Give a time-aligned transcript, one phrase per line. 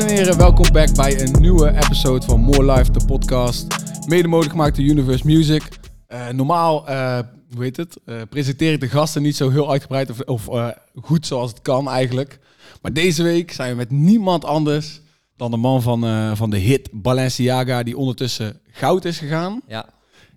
[0.00, 3.66] en heren, welkom back bij een nieuwe episode van More Life, de podcast.
[4.06, 5.62] Mede mogelijk gemaakt door Universe Music.
[6.06, 7.18] Eh, normaal, eh,
[7.54, 10.72] hoe heet het, eh, presenteer ik de gasten niet zo heel uitgebreid of, of
[11.02, 12.38] goed zoals het kan eigenlijk.
[12.82, 15.00] Maar deze week zijn we met niemand anders
[15.36, 19.60] dan de man van, van de hit Balenciaga, die ondertussen goud is gegaan.
[19.66, 19.88] Ja,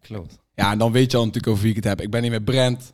[0.01, 0.39] klopt.
[0.55, 2.01] Ja, en dan weet je al natuurlijk over wie ik het heb.
[2.01, 2.93] Ik ben hier met Brent.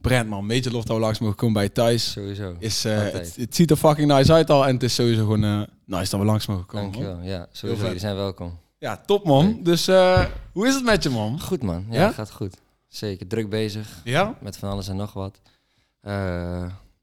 [0.00, 2.10] Brent, man, beetje lof dat we langs mogen komen bij thuis.
[2.10, 2.54] Sowieso.
[2.58, 5.44] Is, eh, het, het ziet er fucking nice uit al en het is sowieso gewoon
[5.44, 6.90] eh, nice dat we langs mogen komen.
[6.90, 7.00] man.
[7.02, 7.22] Dankjewel.
[7.30, 7.84] Ja, sowieso.
[7.84, 8.58] Jullie zijn welkom.
[8.78, 9.60] Ja, top man.
[9.62, 11.40] Dus eh, hoe is het met je man?
[11.40, 11.86] Goed man.
[11.90, 12.10] Ja, Ja?
[12.12, 12.56] gaat goed.
[12.88, 13.26] Zeker.
[13.26, 14.36] Druk bezig Ja?
[14.40, 15.40] met van alles en nog wat.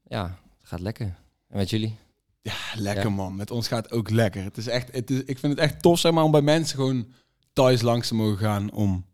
[0.04, 1.06] Ja, het gaat lekker.
[1.48, 1.96] En met jullie?
[2.42, 3.10] Ja, lekker Ja.
[3.10, 3.36] man.
[3.36, 4.44] Met ons gaat het ook lekker.
[4.44, 6.76] Het is echt, het is, ik vind het echt tof zeg maar, om bij mensen
[6.76, 7.06] gewoon
[7.52, 9.04] thuis langs te mogen gaan om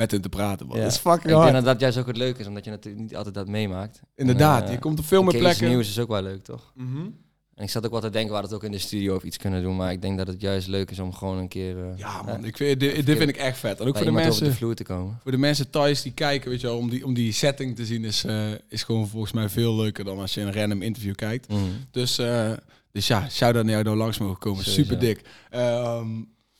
[0.00, 0.66] met hen te praten.
[0.66, 0.76] Man.
[0.76, 0.82] Ja.
[0.82, 1.42] Dat is fucking Ik hard.
[1.52, 4.00] denk dat dat juist ook het leuke is, omdat je natuurlijk niet altijd dat meemaakt.
[4.16, 5.68] Inderdaad, En, eh, je komt op veel meer plekken.
[5.68, 6.72] nieuws is ook wel leuk, toch?
[6.76, 7.06] Mhm.
[7.54, 9.36] En ik zat ook wel te denken, hadden het ook in de studio of iets
[9.36, 9.76] kunnen doen.
[9.76, 11.76] Maar ik denk dat het juist leuk is om gewoon een keer...
[11.78, 13.80] eh, Ja eh, man, ik vind, dit, dit vind ik echt vet.
[13.80, 15.18] En ook voor de, mensen, vloer te komen.
[15.22, 17.84] voor de mensen thuis die kijken, weet je wel, om die, om die setting te
[17.86, 21.14] zien is, eh, is gewoon volgens mij veel leuker dan als je een random interview
[21.14, 21.48] kijkt.
[21.48, 21.58] Mm.
[21.90, 22.52] Dus, eh,
[22.92, 24.64] dus ja, shout-out naar jou door langs mogen komen.
[24.64, 24.82] Sowieso.
[24.82, 25.20] Super dik.
[25.50, 26.06] Ehm,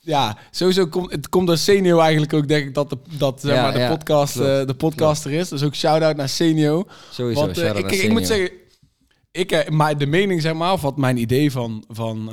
[0.03, 3.55] ja, sowieso komt het komt door Senio eigenlijk ook, denk ik, dat de, dat, zeg
[3.55, 5.49] Ja, maar, de, ja, podcast, eh, de podcaster is.
[5.49, 6.85] Dus ook shout-out naar Senio.
[7.11, 7.41] Sowieso.
[7.41, 8.51] Want eh, ik, ik, ik moet zeggen,
[9.31, 12.31] ik, eh, maar de mening, zeg maar, of wat mijn idee van, van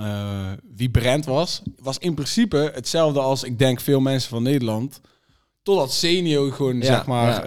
[0.77, 5.01] wie Brent was, was in principe hetzelfde als ik denk veel mensen van Nederland.
[5.63, 7.45] Totdat Senio gewoon, Ja, zeg maar,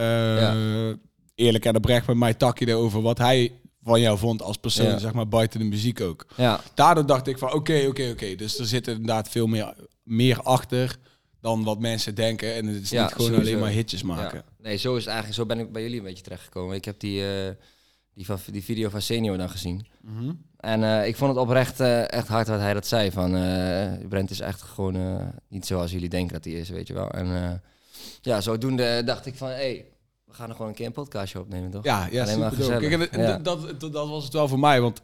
[1.35, 3.51] eerlijk en oprecht met mij takje over wat hij
[3.83, 4.97] van jou vond als persoon, Ja.
[4.97, 6.25] zeg maar, buiten de muziek ook.
[6.37, 8.35] Ja, Daardoor dacht ik van, oké, oké, oké.
[8.35, 10.97] Dus er zit inderdaad veel meer, meer achter
[11.41, 12.55] dan wat mensen denken.
[12.55, 13.47] En het is Ja, niet gewoon sowieso.
[13.49, 14.37] alleen maar hitjes maken.
[14.37, 14.63] Ja.
[14.63, 15.39] Nee, zo is het eigenlijk.
[15.41, 16.75] Zo ben ik bij jullie een beetje terechtgekomen.
[16.75, 17.49] Ik heb die, eh,
[18.13, 19.87] die, van, die video van Senior dan gezien.
[20.01, 20.31] Mhm.
[20.57, 23.11] En eh, ik vond het oprecht eh, echt hard wat hij dat zei.
[23.11, 23.31] Van
[24.09, 27.09] Brent is echt gewoon niet zoals jullie denken dat hij is, weet je wel.
[27.11, 27.61] En
[28.21, 29.85] ja, zodoende dacht ik van, hé, hey,
[30.31, 31.83] we gaan er gewoon een keer een podcastje opnemen, toch?
[31.83, 32.51] Ja, ja Alleen maar.
[32.55, 33.37] Kijk, en, Ja.
[33.37, 34.81] dat, dat, dat was het wel voor mij.
[34.81, 35.01] Want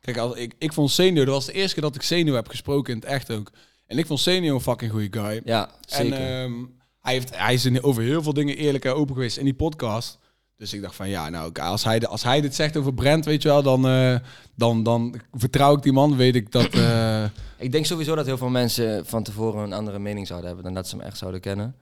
[0.00, 2.48] kijk, als, ik, ik vond Senior, dat was de eerste keer dat ik Senior heb
[2.48, 3.50] gesproken in het echt ook.
[3.86, 5.40] En ik vond Senior een fucking goede guy.
[5.44, 6.18] Ja, zeker.
[6.18, 6.52] En ehm,
[7.00, 9.54] hij, heeft, hij is in- over heel veel dingen eerlijk en open geweest in die
[9.54, 10.18] podcast.
[10.56, 13.42] Dus ik dacht van ja, nou, als, hij, als hij dit zegt over Brent, weet
[13.42, 14.16] je wel, dan, eh,
[14.56, 16.16] dan, dan vertrouw ik die man.
[16.16, 16.68] Weet ik dat.
[16.74, 17.24] eh,
[17.58, 20.74] ik denk sowieso dat heel veel mensen van tevoren een andere mening zouden hebben dan
[20.74, 21.74] dat ze hem echt zouden kennen.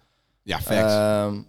[0.42, 0.92] ja, facts.
[0.94, 1.40] Ehm,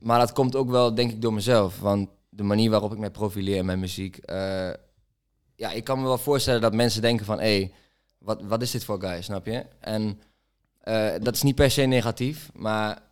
[0.00, 1.80] maar dat komt ook wel, denk ik, door mezelf.
[1.80, 4.16] Want de manier waarop ik mij profileer in mijn muziek.
[4.16, 4.70] eh,
[5.56, 7.40] ja, ik kan me wel voorstellen dat mensen denken van...
[7.40, 7.72] hé,
[8.18, 9.66] wat, wat is dit voor guy, snap je?
[9.80, 10.20] En
[10.80, 12.50] eh, dat is niet per se negatief.
[12.54, 13.02] Maar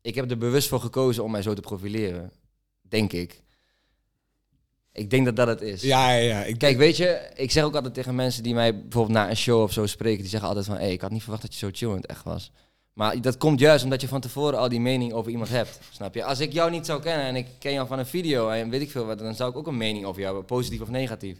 [0.00, 2.32] ik heb er bewust voor gekozen om mij zo te profileren.
[2.82, 3.42] Denk ik.
[4.92, 5.82] Ik denk dat dat het is.
[5.82, 6.44] ja, ja, ja.
[6.44, 9.36] Ik, Kijk, weet je, ik zeg ook altijd tegen mensen die mij bijvoorbeeld na een
[9.36, 11.58] show of zo spreken, die zeggen altijd van, hé, ik had niet verwacht dat je
[11.58, 12.52] zo chill in het echt was.
[12.94, 16.14] Maar dat komt juist omdat je van tevoren al die mening over iemand hebt, snap
[16.14, 16.24] je?
[16.24, 18.80] Als ik jou niet zou kennen en ik ken jou van een video en weet
[18.80, 21.38] ik veel wat, dan zou ik ook een mening over jou hebben, positief of negatief.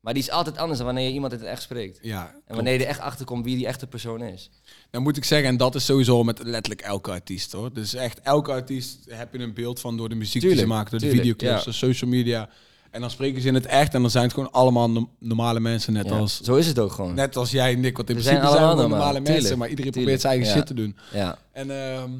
[0.00, 1.98] Maar die is altijd anders dan wanneer je iemand in het echt spreekt.
[2.02, 4.50] ja, En wanneer je er echt achter komt wie die echte persoon is.
[4.90, 7.72] Dan moet ik zeggen, en dat is sowieso met letterlijk elke artiest hoor.
[7.72, 10.90] Dus echt elke artiest heb je een beeld van door de muziek die ze maken,
[10.90, 11.64] door de videoclips, ja.
[11.64, 12.48] door social media.
[12.96, 15.60] En dan spreken ze in het echt en dan zijn het gewoon allemaal no- normale
[15.60, 16.40] mensen, net Ja, als...
[16.40, 17.14] Zo is het ook gewoon.
[17.14, 19.34] Net als jij en Nick, want in We principe zijn zijn we allemaal normale mensen,
[19.34, 20.96] tuurlijk, maar iedereen tuurlijk, probeert zijn eigen shit te doen.
[21.12, 22.10] Ja, En, ehm,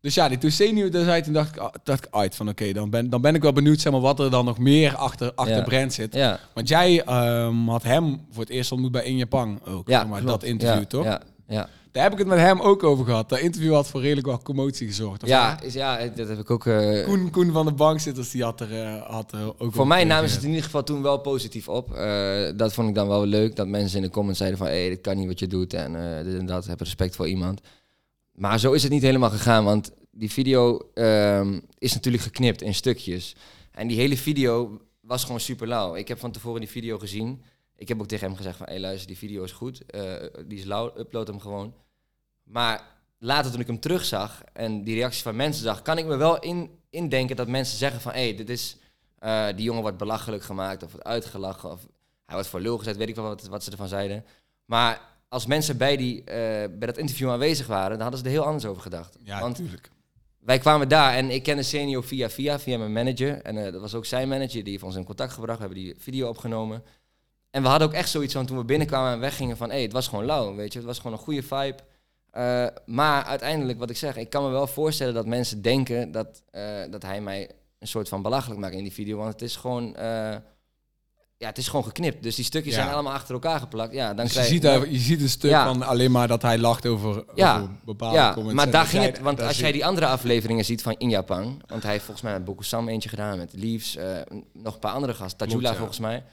[0.00, 2.48] dus ja, die toen senior daar zei, toen dacht ik, ah, dacht ik uit van
[2.48, 4.96] oké, dan, ben, dan ben ik wel benieuwd zeg maar, wat er dan nog meer
[4.96, 5.62] achter, achter Ja.
[5.62, 6.14] Brand zit.
[6.14, 6.38] ja.
[6.54, 10.08] Want jij ehm, had hem voor het eerst ontmoet bij In Japan ook, ja zeg
[10.08, 10.40] maar, klopt.
[10.40, 11.04] dat interview toch?
[11.04, 11.68] Ja, ja.
[11.92, 13.28] Daar heb ik het met hem ook over gehad.
[13.28, 15.26] Dat interview had voor redelijk wat commotie gezorgd.
[15.26, 16.66] Ja, is, ja, dat heb ik ook...
[16.66, 20.04] eh, Koen, Koen van de bankzitters, die had er, eh, had er ook Voor mij
[20.04, 21.94] namen ze het in ieder geval toen wel positief op.
[21.94, 23.56] Eh, dat vond ik dan wel leuk.
[23.56, 24.68] Dat mensen in de comments zeiden van...
[24.68, 25.74] hé, dit kan niet wat je doet.
[25.74, 26.66] En eh, dit en dat.
[26.66, 27.60] Heb respect voor iemand.
[28.32, 29.64] Maar zo is het niet helemaal gegaan.
[29.64, 33.36] Want die video ehm, is natuurlijk geknipt in stukjes.
[33.72, 35.94] En die hele video was gewoon super lauw.
[35.94, 37.42] Ik heb van tevoren die video gezien.
[37.76, 38.66] Ik heb ook tegen hem gezegd van...
[38.68, 39.86] hé, luister, die video is goed.
[39.86, 40.02] Eh,
[40.46, 41.74] die is lauw, upload hem gewoon.
[42.50, 42.82] Maar
[43.18, 44.42] later toen ik hem terugzag...
[44.52, 45.82] en die reacties van mensen zag...
[45.82, 48.12] kan ik me wel in, indenken dat mensen zeggen van...
[48.12, 48.76] hé, dit is...
[49.18, 51.80] Eh, die jongen wordt belachelijk gemaakt of wordt uitgelachen of
[52.24, 54.24] hij wordt voor lul gezet, weet ik wel wat, wat ze ervan zeiden.
[54.64, 56.34] Maar als mensen bij, die, eh,
[56.78, 59.16] bij dat interview aanwezig waren, dan hadden ze er heel anders over gedacht.
[59.22, 59.90] Ja, Want natuurlijk.
[60.38, 63.42] wij kwamen daar en ik kende Senio via via, via mijn manager.
[63.42, 65.58] En eh, dat was ook zijn manager, die heeft ons in contact gebracht.
[65.58, 66.82] We hebben die video opgenomen.
[67.50, 69.70] En we hadden ook echt zoiets van toen we binnenkwamen en weggingen van...
[69.70, 70.78] hé, het was gewoon lauw, weet je.
[70.78, 71.78] Het was gewoon een goede vibe.
[72.30, 76.42] Eh, maar uiteindelijk, wat ik zeg, ik kan me wel voorstellen dat mensen denken dat,
[76.50, 79.16] eh, dat hij mij een soort van belachelijk maakt in die video.
[79.16, 79.96] Want het is gewoon...
[79.96, 80.36] eh,
[81.36, 82.22] ja, het is gewoon geknipt.
[82.22, 82.80] Dus die stukjes Ja.
[82.82, 83.92] zijn allemaal achter elkaar geplakt.
[83.92, 85.64] Ja, dan Dus je, krijg ziet, daar- je ziet een stuk Ja.
[85.66, 88.54] van alleen maar dat hij lacht over, Ja, over bepaalde ja, comments.
[88.62, 89.20] maar daar ging het.
[89.20, 92.32] Want als jij die andere afleveringen ziet van In Japan, want hij heeft volgens mij
[92.34, 93.98] met Bokusam eentje gedaan, met Leaves,
[94.52, 96.24] nog een paar andere gasten, Tajula volgens mij.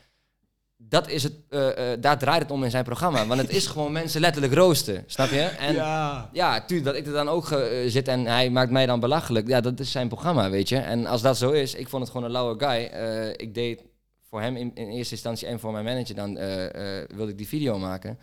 [0.80, 3.26] Dat is het, eh, eh, daar draait het om in zijn programma.
[3.26, 5.42] Want het is gewoon mensen letterlijk roosten, snap je?
[5.42, 6.66] En ja, ja.
[6.66, 9.48] tuurlijk, dat ik er dan ook eh, zit en hij maakt mij dan belachelijk.
[9.48, 10.78] Ja, dat is zijn programma, weet je.
[10.78, 12.84] En als dat zo is, ik vond het gewoon een lauwe guy.
[13.36, 13.84] Ik deed
[14.30, 16.34] voor hem in, in eerste instantie en voor mijn manager dan
[17.16, 18.20] wilde ik die video maken.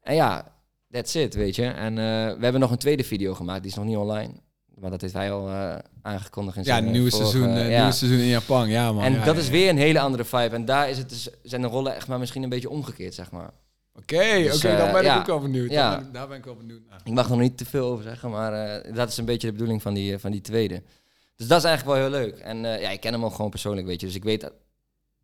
[0.00, 0.52] En ja,
[0.90, 1.66] that's it, weet je.
[1.66, 1.94] En
[2.38, 4.32] we hebben nog een tweede video gemaakt, die is nog niet online.
[4.80, 7.70] Maar dat heeft hij al eh, aangekondigd in Ja, zijn eh, nieuwe vorige- seizoen, eh,
[7.70, 7.76] ja.
[7.78, 8.68] nieuwe seizoen in Japan.
[8.68, 9.04] Ja, man.
[9.04, 10.54] En ja, dat ja, is weer een hele andere vibe.
[10.54, 13.30] En daar is het dus, zijn de rollen echt maar misschien een beetje omgekeerd, zeg
[13.30, 13.50] maar.
[13.94, 15.70] Oké, Dus, oké, dan eh, ben ik ook wel benieuwd.
[15.70, 15.90] Ja.
[15.90, 17.00] Daar, ben ik, daar ben ik wel benieuwd naar.
[17.04, 19.52] Ik mag er nog niet te veel over zeggen, maar dat is een beetje de
[19.52, 20.82] bedoeling van die, van die tweede.
[21.36, 22.38] Dus dat is eigenlijk wel heel leuk.
[22.38, 24.06] En ja, ik ken hem ook gewoon persoonlijk, weet je.
[24.06, 24.52] Dus ik weet dat,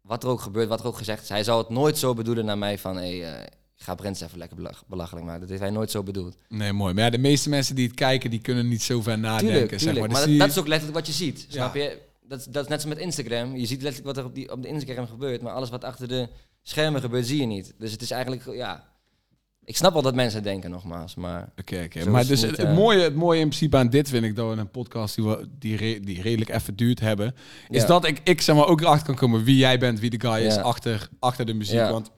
[0.03, 1.29] wat er ook gebeurt, wat er ook gezegd is.
[1.29, 3.49] Hij zou het nooit zo bedoelen naar mij van, hé, hey,
[3.83, 5.41] ga Brents even lekker belach- belachelijk maken.
[5.41, 6.37] Dat heeft hij nooit zo bedoeld.
[6.49, 6.95] Nee, mooi.
[6.95, 9.47] Maar ja, de meeste mensen die het kijken, die kunnen niet zo ver nadenken.
[9.49, 9.99] tuurlijk, zeg tuurlijk.
[10.01, 10.09] maar.
[10.09, 11.47] Maar, Dus dat, die- dat is ook letterlijk wat je ziet, Ja.
[11.49, 11.99] snap je?
[12.29, 13.57] Dat, is- dat is net zo met Instagram.
[13.57, 16.09] Je ziet letterlijk wat er op, die, op de Instagram gebeurt, maar alles wat achter
[16.09, 16.29] de
[16.63, 17.75] schermen gebeurt, zie je niet.
[17.79, 18.91] Dus het is eigenlijk, ja...
[19.65, 21.53] Ik snap wel dat mensen denken, nogmaals, maar...
[21.59, 22.09] Oké, oké.
[22.11, 22.75] Maar dus het het, niet, het eh.
[22.75, 25.49] mooie, het mooie in principe aan dit vind ik, dat we een podcast die, we,
[25.59, 27.35] die, re- die redelijk even duurt hebben,
[27.69, 27.87] is Ja.
[27.87, 30.47] dat ik, ik zeg maar ook erachter kan komen wie jij bent, wie de guy
[30.47, 31.75] is achter, achter de muziek.
[31.75, 31.91] Ja.
[31.91, 32.11] Want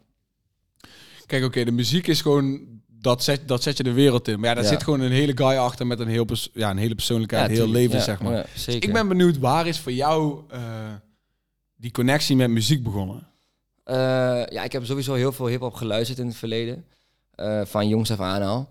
[1.27, 4.41] kijk, oké, de muziek is gewoon, dat zet, dat zet je de wereld in.
[4.41, 4.71] Maar ja, daar Ja.
[4.71, 7.51] zit gewoon een hele guy achter met een, heel pers- ja, een hele persoonlijkheid, Ja,
[7.51, 8.47] een heel leven, zeg maar.
[8.67, 10.61] Ik ben benieuwd, waar is voor jou eh,
[11.77, 13.27] die connectie met muziek begonnen?
[13.85, 13.95] Eh,
[14.47, 16.85] ja, ik heb sowieso heel veel hip-hop geluisterd in het verleden.
[17.35, 18.69] Eh, van jongs af aan al.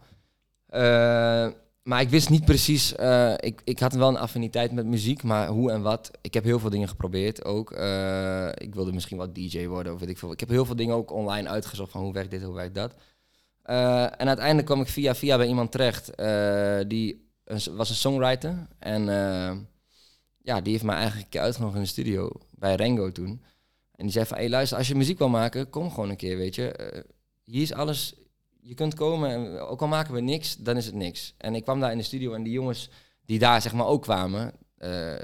[1.83, 2.95] Maar ik wist niet precies.
[2.95, 6.11] eh, ik, ik had wel een affiniteit met muziek, maar hoe en wat.
[6.21, 7.71] Ik heb heel veel dingen geprobeerd ook.
[7.71, 10.31] Eh, ik wilde misschien wat DJ worden of weet ik veel.
[10.31, 12.93] Ik heb heel veel dingen ook online uitgezocht van hoe werkt dit, hoe werkt dat.
[13.61, 16.11] Eh, en uiteindelijk kwam ik via via bij iemand terecht.
[16.89, 17.31] die
[17.71, 18.67] was een songwriter.
[18.79, 19.05] En
[20.41, 23.43] ja, die heeft mij eigenlijk een keer uitgenodigd in de studio bij Rengo toen.
[23.95, 26.37] En die zei van, hey, luister, als je muziek wil maken, kom gewoon een keer,
[26.37, 27.05] weet je.
[27.43, 28.15] Hier is alles,
[28.63, 31.33] je kunt komen, en ook al maken we niks, dan is het niks.
[31.37, 32.89] En ik kwam daar in de studio en die jongens
[33.25, 35.15] die daar zeg maar ook kwamen, eh,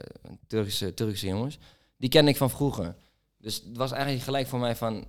[0.47, 1.57] Turkse, Turkse jongens,
[1.97, 2.95] die kende ik van vroeger.
[3.37, 5.05] Dus het was eigenlijk gelijk voor mij van,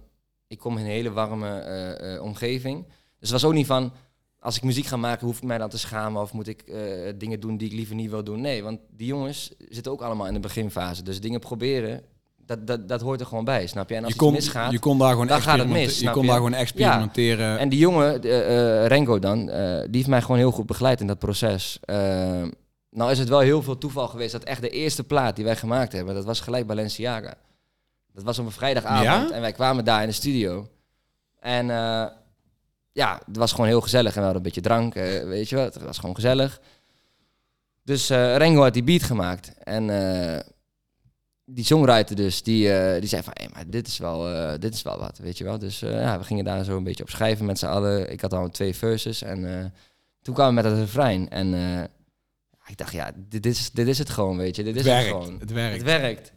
[0.46, 2.84] ik kom in een hele warme eh, eh, omgeving.
[2.86, 3.92] Dus het was ook niet van,
[4.38, 6.64] als ik muziek ga maken, hoef ik mij dan te schamen of moet ik
[7.18, 8.40] dingen doen die ik liever niet wil doen.
[8.40, 11.02] Nee, want die jongens zitten ook allemaal in de beginfase.
[11.02, 12.04] Dus dingen proberen,
[12.50, 13.94] dat, dat, dat hoort er gewoon bij, snap je?
[13.94, 14.72] En als Je kon, misgaat...
[14.72, 16.28] je kon daar gewoon dan gaat het mis, Je kon je?
[16.28, 17.58] daar gewoon experimenteren.
[17.58, 21.06] En die jongen, eh, Renko dan, eh, die heeft mij gewoon heel goed begeleid in
[21.06, 21.78] dat proces.
[21.82, 21.96] Eh,
[22.90, 25.56] nou is het wel heel veel toeval geweest dat echt de eerste plaat die wij
[25.56, 27.34] gemaakt hebben, dat was gelijk Balenciaga.
[28.12, 29.30] Dat was op een vrijdagavond Ja?
[29.30, 30.68] en wij kwamen daar in de studio.
[31.40, 31.66] En
[32.92, 35.64] ja, het was gewoon heel gezellig en we hadden een beetje drank, weet je wel,
[35.64, 36.60] het was gewoon gezellig.
[37.84, 39.88] Dus Rengo had die beat gemaakt en
[41.54, 44.74] die songwriter dus, die, eh, die zei van, hé, maar dit is, wel, eh, dit
[44.74, 45.58] is wel wat, weet je wel.
[45.58, 48.12] Dus eh, ja, we gingen daar zo een beetje op schrijven met z'n allen.
[48.12, 49.72] Ik had al twee verses en
[50.22, 51.28] toen kwamen we met het refrein.
[51.28, 51.54] En
[52.66, 54.62] ik dacht, ja, dit is, dit is het gewoon, weet je.
[54.62, 55.36] Dit is het gewoon.
[55.40, 55.74] Het werkt.
[55.74, 56.32] Het werkt.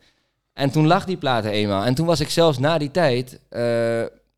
[0.53, 1.83] En toen lag die plaat eenmaal.
[1.85, 3.39] En toen was ik zelfs na die tijd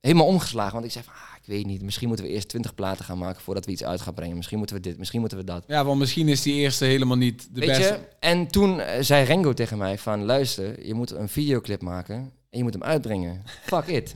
[0.02, 0.74] helemaal omgeslagen.
[0.74, 3.18] Want ik zei van, ah, ik weet niet, misschien moeten we eerst 20 platen gaan
[3.18, 4.36] maken voordat we iets uit gaan brengen.
[4.36, 5.64] Misschien moeten we dit, misschien moeten we dat.
[5.68, 7.84] Ja, want misschien is die eerste helemaal niet de Weet beste.
[7.84, 8.00] je?
[8.20, 10.24] En toen eh, zei Rengo tegen mij van...
[10.24, 12.16] luister, je moet een videoclip maken
[12.50, 13.44] en je moet hem uitbrengen.
[13.74, 14.16] Fuck it.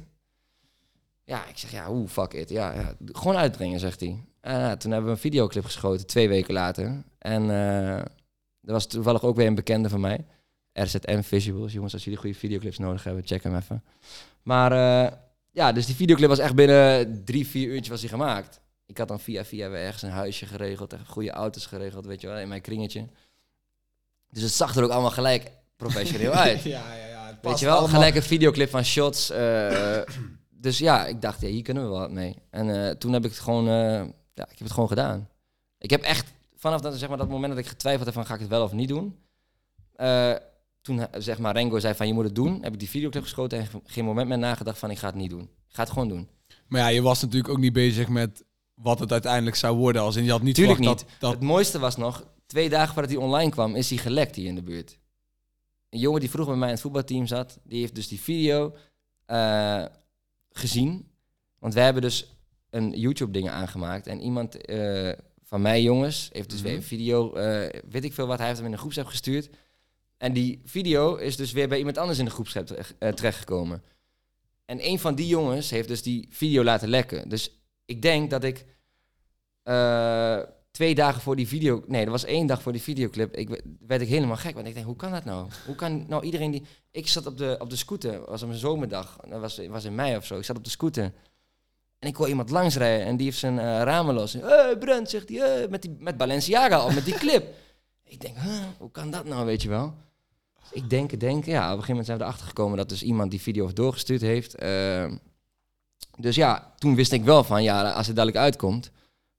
[1.24, 2.50] Ja, ik zeg, ja, hoe fuck it.
[2.50, 4.24] Ja, ja, gewoon uitbrengen, zegt hij.
[4.42, 7.04] Ja, toen hebben we een videoclip geschoten, twee weken later.
[7.18, 8.02] En eh
[8.64, 10.26] er was toevallig ook weer een bekende van mij.
[10.74, 11.74] RZM Visuals.
[11.74, 13.84] Jongens, als jullie goede videoclips nodig hebben, check hem even.
[14.44, 14.72] Maar
[15.52, 18.60] ja, dus die videoclip was echt binnen drie, vier uurtjes was die gemaakt.
[18.86, 22.22] Ik had dan via via weer ergens een huisje geregeld, echt goede auto's geregeld, weet
[22.22, 23.08] je wel, in mijn kringetje.
[24.30, 26.64] Dus het zag er ook allemaal gelijk professioneel uit.
[26.64, 27.28] ja, ja, ja.
[27.28, 27.96] Het Weet je wel, allemaal.
[27.96, 29.30] gelijk een videoclip van shots.
[29.30, 30.02] eh,
[30.50, 32.36] dus ja, ik dacht, ja, hier kunnen we wat mee.
[32.50, 33.74] En eh, toen heb ik het gewoon, eh,
[34.34, 35.30] ja, ik heb het gewoon gedaan.
[35.78, 38.34] Ik heb echt, vanaf dat, zeg maar, dat moment dat ik getwijfeld heb van, ga
[38.34, 39.18] ik het wel of niet doen?
[40.90, 42.62] Toen, eh, zeg maar, Rengo zei van, je moet het doen.
[42.64, 45.16] Heb ik die videoclip geschoten en ge- geen moment meer nagedacht van, ik ga het
[45.16, 45.42] niet doen.
[45.42, 46.28] Ik ga het gewoon doen.
[46.68, 48.44] Maar ja, je was natuurlijk ook niet bezig met
[48.74, 50.02] wat het uiteindelijk zou worden.
[50.02, 51.06] Als in, je had niet Tuurlijk niet.
[51.20, 54.48] Dat, Het mooiste was nog, twee dagen voordat hij online kwam, is hij gelekt hier
[54.48, 55.00] in de buurt.
[55.90, 58.76] Een jongen die vroeger bij mij in het voetbalteam zat, die heeft dus die video
[59.26, 59.86] eh,
[60.52, 61.08] gezien.
[61.60, 62.34] Want wij hebben dus
[62.70, 64.08] een YouTube-ding aangemaakt.
[64.08, 65.12] En iemand eh,
[65.44, 66.68] van mij, jongens, heeft dus Mhm.
[66.68, 67.34] weer een video,
[67.90, 69.50] weet ik veel wat, hij heeft hem in een groepsapp gestuurd.
[70.20, 73.84] En die video is dus weer bij iemand anders in de terecht- eh, terechtgekomen.
[74.66, 77.30] En een van die jongens heeft dus die video laten lekken.
[77.30, 77.52] Dus
[77.86, 78.66] ik denk dat ik
[79.64, 80.40] eh,
[80.72, 81.84] twee dagen voor die video...
[81.88, 83.36] Nee, dat was één dag voor die videoclip.
[83.36, 84.56] Ik, we- werd ik helemaal gek.
[84.56, 85.48] Want ik denk, hoe kan dat nou?
[85.66, 86.64] Hoe kan nou iedereen die...
[86.92, 88.26] Ik zat op de, op de scooter.
[88.26, 89.18] Was op een zomerdag.
[89.30, 90.38] Dat was, was in mei of zo.
[90.38, 91.14] Ik zat op de scooter.
[92.00, 93.06] En ik hoor iemand langsrijden.
[93.06, 94.34] En die heeft zijn eh, ramen los.
[94.34, 95.68] Hé, Brent, zegt hij.
[95.70, 97.54] met, die, met Balenciaga al, met die clip.
[98.04, 98.38] ik denk,
[98.78, 99.94] hoe kan dat nou, weet je wel?
[100.72, 103.04] Dus ik denk, denk, ja, op een gegeven moment zijn we erachter gekomen dat dus
[103.04, 104.56] iemand die video doorgestuurd heeft.
[104.56, 105.16] Ehm,
[106.18, 108.92] dus ja, toen wist ik wel van, ja, als het dadelijk uitkomt,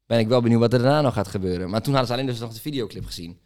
[0.06, 1.70] ben ik wel benieuwd wat er daarna nog gaat gebeuren.
[1.70, 3.38] Maar toen hadden ze alleen dus nog de videoclip gezien.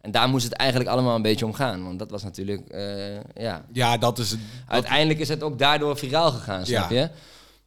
[0.00, 1.84] En daar moest het eigenlijk allemaal een beetje om gaan.
[1.84, 4.40] Want dat was natuurlijk, eh, ja, Ja, dat is het.
[4.66, 7.00] uiteindelijk is het ook daardoor viraal gegaan, snap Ja.
[7.00, 7.10] je?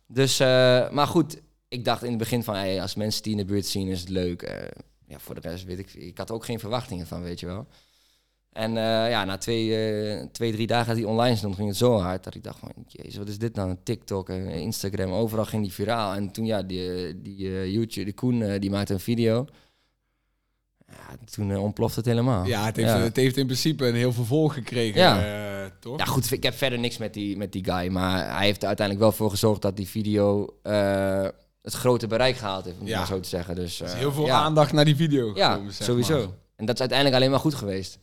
[0.08, 1.38] Dus, eh, maar goed,
[1.68, 4.00] ik dacht in het begin van, hey, als mensen die in de buurt zien, is
[4.00, 4.42] het leuk.
[4.42, 4.68] Eh,
[5.08, 7.68] ja, voor de rest weet ik, ik had ook geen verwachtingen van, weet je wel.
[8.54, 11.78] En eh, ja, na twee, eh, twee, drie dagen dat hij online stond, ging het
[11.78, 13.76] zo hard dat ik dacht van, jezus, wat is dit nou?
[13.84, 16.14] TikTok en Instagram, overal ging die viraal.
[16.14, 19.46] En toen, ja, die, die eh, YouTube, die Koen, die maakte een video.
[20.88, 22.46] Ja, toen ontplofte het helemaal.
[22.46, 22.98] Ja, het heeft, Ja.
[23.00, 25.72] het heeft in principe een heel vervolg gekregen, Ja.
[25.80, 25.98] toch?
[26.00, 27.88] Ja, goed, ik heb verder niks met die, met die guy.
[27.92, 30.48] Maar hij heeft er uiteindelijk wel voor gezorgd dat die video
[31.62, 32.98] het grote bereik gehaald heeft, om het Ja.
[32.98, 33.56] maar zo te zeggen.
[33.56, 36.18] Dus, eh, heel veel aandacht naar die video Ja, sowieso.
[36.18, 36.36] maar.
[36.56, 38.00] En dat is uiteindelijk alleen maar goed geweest.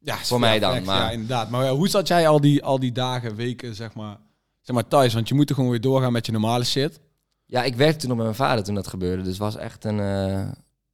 [0.00, 1.50] Ja, Voor mij dan, maar- Ja, inderdaad.
[1.50, 4.16] Maar hoe zat jij al die, al die dagen, weken, zeg maar,
[4.60, 5.14] zeg maar, thuis?
[5.14, 7.00] Want je moet er gewoon weer doorgaan met je normale shit.
[7.44, 9.22] Ja, ik werkte toen nog met mijn vader toen dat gebeurde.
[9.22, 10.48] Dus het was echt een, eh,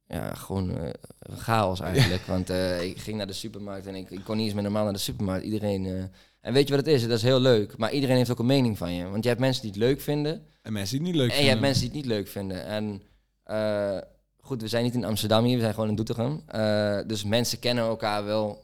[0.07, 2.23] ja, gewoon een chaos eigenlijk.
[2.35, 4.83] Want eh, ik ging naar de supermarkt en ik, ik kon niet eens meer normaal
[4.83, 5.45] naar de supermarkt.
[5.45, 6.09] Iedereen...
[6.41, 7.01] en weet je wat het is?
[7.01, 7.77] Dat is heel leuk.
[7.77, 9.09] Maar iedereen heeft ook een mening van je.
[9.09, 10.45] Want je hebt mensen die het leuk vinden.
[10.61, 11.61] En mensen die het niet leuk En je hebt vinden.
[11.61, 12.65] mensen die het niet leuk vinden.
[12.65, 13.01] En
[14.41, 16.41] goed, we zijn niet in Amsterdam hier, we zijn gewoon in Doetinchem.
[17.07, 18.63] Dus mensen kennen elkaar wel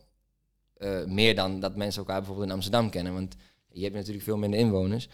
[0.81, 3.13] eh, meer dan dat mensen elkaar bijvoorbeeld in Amsterdam kennen.
[3.13, 3.35] Want
[3.71, 5.07] je hebt natuurlijk veel minder inwoners.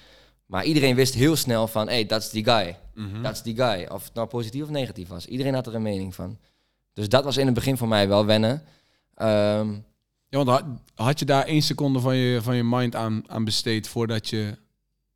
[0.45, 2.77] Maar iedereen wist heel snel van, hé, hey, dat is die guy.
[3.21, 3.87] Dat is die guy.
[3.91, 5.25] Of het nou positief of negatief was.
[5.25, 6.37] Iedereen had er een mening van.
[6.93, 8.63] Dus dat was in het begin voor mij wel wennen.
[9.15, 9.73] Ehm,
[10.29, 10.63] Ja, want had,
[10.95, 14.57] had je daar één seconde van je, van je mind aan, aan besteed voordat je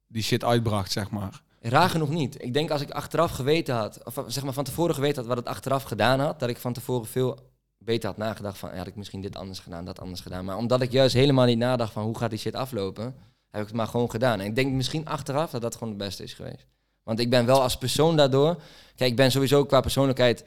[0.08, 1.41] die shit uitbracht, zeg maar?
[1.62, 2.43] Raar genoeg niet.
[2.43, 5.38] Ik denk als ik achteraf geweten had, of zeg maar van tevoren geweten had wat
[5.38, 7.39] het achteraf gedaan had, dat ik van tevoren veel
[7.83, 10.45] beter had nagedacht van, had ik misschien dit anders gedaan, dat anders gedaan.
[10.45, 13.03] Maar omdat ik juist helemaal niet nadacht van hoe gaat die shit aflopen,
[13.51, 14.39] heb ik het maar gewoon gedaan.
[14.39, 16.65] En ik denk misschien achteraf dat dat gewoon het beste is geweest.
[17.03, 18.61] Want ik ben wel als persoon daardoor,
[18.95, 20.45] kijk, ik ben sowieso qua persoonlijkheid,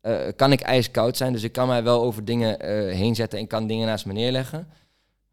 [0.00, 3.38] eh, kan ik ijskoud zijn, dus ik kan mij wel over dingen eh, heen zetten
[3.38, 4.68] en kan dingen naast me neerleggen.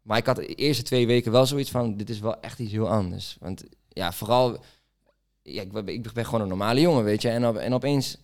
[0.02, 2.72] Maar ik had de eerste twee weken wel zoiets van, dit is wel echt iets
[2.72, 3.36] heel anders.
[3.40, 4.58] Want ja, vooral
[5.42, 5.72] ja, ik,
[6.12, 7.28] ben- gewoon een normale jongen, weet je.
[7.28, 8.18] En, en opeens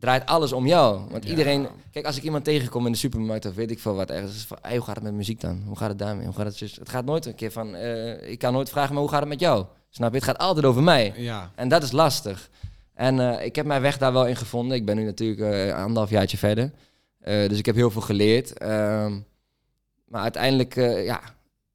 [0.00, 1.00] draait alles om jou.
[1.10, 1.30] Want Ja.
[1.30, 1.66] iedereen...
[1.90, 4.44] Kijk, als ik iemand tegenkom in de supermarkt of weet ik veel wat ergens...
[4.44, 5.62] van, hey, hoe gaat het met muziek dan?
[5.66, 6.26] Hoe gaat het daarmee?
[6.26, 6.76] Hoe gaat het zus?
[6.76, 7.74] Het gaat nooit een keer van...
[7.74, 9.64] eh, ik kan nooit vragen, maar hoe gaat het met jou?
[9.90, 10.16] Snap je?
[10.16, 11.12] Het gaat altijd over mij.
[11.16, 11.50] Ja.
[11.54, 12.50] En dat is lastig.
[12.94, 14.76] En eh, ik heb mijn weg daar wel in gevonden.
[14.76, 16.70] Ik ben nu natuurlijk eh, anderhalf jaartje verder.
[17.24, 18.58] Dus ik heb heel veel geleerd.
[18.58, 19.18] Ehm,
[20.08, 20.74] maar uiteindelijk,
[21.04, 21.20] ja...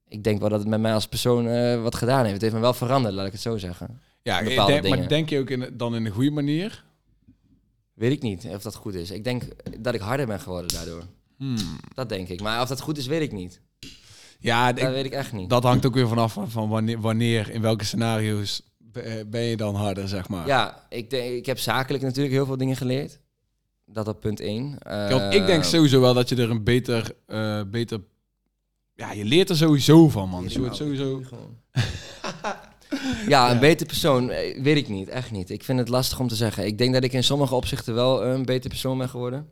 [0.07, 2.33] Ik denk wel dat het met mij als persoon wat gedaan heeft.
[2.33, 4.01] Het heeft me wel veranderd, laat ik het zo zeggen.
[4.21, 6.83] Ja, ik denk, maar denk je ook in, dan in een goede manier?
[8.01, 9.11] Weet ik niet of dat goed is.
[9.11, 9.43] Ik denk
[9.79, 11.03] dat ik harder ben geworden daardoor.
[11.37, 11.55] Hmm.
[11.93, 12.41] Dat denk ik.
[12.41, 13.61] Maar of dat goed is, weet ik niet.
[14.39, 15.49] Ja, Dat ik- weet ik echt niet.
[15.49, 19.75] dat hangt ook weer vanaf van, wanneer, wanneer, in welke scenario's be- ben je dan
[19.75, 20.47] harder, zeg maar.
[20.47, 23.19] Ja, ik, denk, ik heb zakelijk natuurlijk heel veel dingen geleerd.
[23.85, 24.77] Dat op punt 1.
[24.79, 28.01] Kijk, want ik denk sowieso wel dat je er een beter, eh, beter...
[28.95, 30.43] Ja, je leert er sowieso van, man.
[30.43, 31.21] Dus je wordt sowieso...
[33.27, 35.09] Ja, een beter persoon, eh, weet ik niet.
[35.09, 35.49] Echt niet.
[35.49, 36.65] Ik vind het lastig om te zeggen.
[36.65, 39.47] Ik denk dat ik in sommige opzichten wel een beter persoon ben geworden.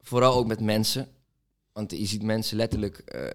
[0.00, 1.08] Vooral ook met mensen.
[1.72, 3.26] Want je ziet mensen letterlijk eh,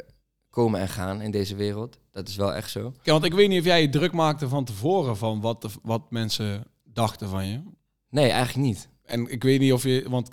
[0.49, 1.97] komen en gaan in deze wereld.
[2.11, 2.93] Dat is wel echt zo.
[3.03, 6.11] Want ik weet niet of jij je druk maakte van tevoren van wat, de, wat
[6.11, 7.61] mensen dachten van je.
[8.09, 8.89] Nee, eigenlijk niet.
[9.05, 10.05] En ik weet niet of je...
[10.09, 10.29] Want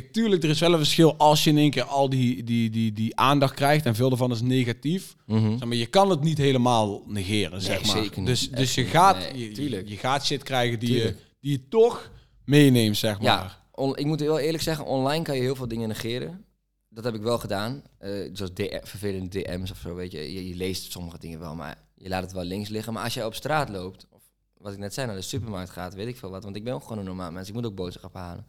[0.00, 2.70] kijk, tuurlijk, er is wel een verschil als je in één keer al die, die,
[2.70, 5.14] die, die aandacht krijgt en veel ervan is negatief.
[5.26, 5.50] Mhm.
[5.58, 7.96] Zeg maar je kan het niet helemaal negeren, zeg maar.
[7.96, 8.26] zeker niet.
[8.26, 12.10] Dus, Echt dus je gaat, Nee, je, gaat shit krijgen die je, die je toch
[12.44, 13.24] meeneemt, zeg maar.
[13.26, 16.44] Ja, on- ik moet heel eerlijk zeggen, online kan je heel veel dingen negeren.
[16.88, 17.82] Dat heb ik wel gedaan.
[17.98, 20.32] Eh, zoals DM, vervelende DM's of zo, weet je.
[20.32, 20.48] je.
[20.48, 22.92] je leest sommige dingen wel, maar je laat het wel links liggen.
[22.92, 24.22] Maar als jij op straat loopt, of
[24.58, 26.44] wat ik net zei, naar de supermarkt gaat, weet ik veel wat.
[26.44, 27.48] Want ik ben ook gewoon een normaal mens.
[27.48, 28.46] Ik moet ook boodschappen halen.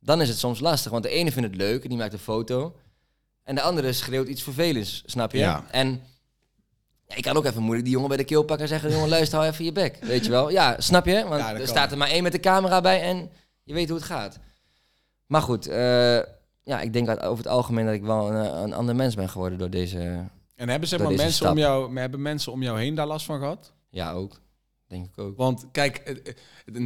[0.00, 2.18] Dan is het soms lastig, want de ene vindt het leuk en die maakt een
[2.18, 2.76] foto.
[3.42, 5.38] En de andere schreeuwt iets vervelends, snap je?
[5.38, 5.64] Ja.
[5.70, 6.02] En
[7.06, 8.90] ja, ik kan ook even moeilijk die jongen bij de keel pakken en zeggen...
[8.90, 9.98] jongen, luister, hou even je bek.
[10.00, 10.50] Weet je wel?
[10.50, 11.24] Ja, snap je?
[11.28, 11.66] Want Ja, er kan.
[11.66, 13.30] staat er maar één met de camera bij en
[13.62, 14.38] je weet hoe het gaat.
[15.26, 16.16] Maar goed, eh,
[16.62, 19.28] ja, ik denk dat over het algemeen dat ik wel een, een ander mens ben
[19.28, 19.98] geworden door deze...
[20.54, 21.50] En hebben, zeg Door maar, mensen stap.
[21.50, 23.72] om jou, hebben mensen om jou heen daar last van gehad?
[23.90, 24.40] Ja, ook.
[24.88, 25.36] Denk ik ook.
[25.36, 26.22] Want kijk,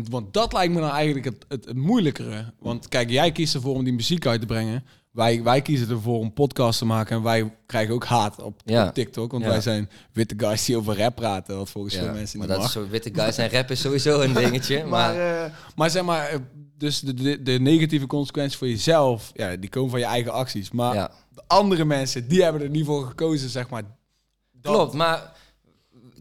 [0.09, 2.53] want dat lijkt me nou eigenlijk het, het, het moeilijkere.
[2.59, 4.85] Want kijk, jij kiest ervoor om die muziek uit te brengen.
[5.11, 7.17] Wij, wij kiezen ervoor om podcast te maken.
[7.17, 8.87] En wij krijgen ook haat op, Ja.
[8.87, 9.31] op TikTok.
[9.33, 9.51] Want Ja.
[9.51, 11.57] wij zijn witte guys die over rap praten.
[11.57, 12.77] Wat volgens veel Ja, mensen maar niet dat mag.
[12.77, 14.85] is zo witte guys en rap is sowieso een dingetje.
[14.85, 16.39] Maar, maar eh, maar zeg maar, eh,
[16.79, 20.71] dus de, de, de negatieve consequenties voor jezelf, ja, die komen van je eigen acties.
[20.71, 23.83] Maar de andere mensen, die hebben er niet voor gekozen, zeg maar.
[24.53, 24.93] Dat- klopt.
[24.95, 25.33] Maar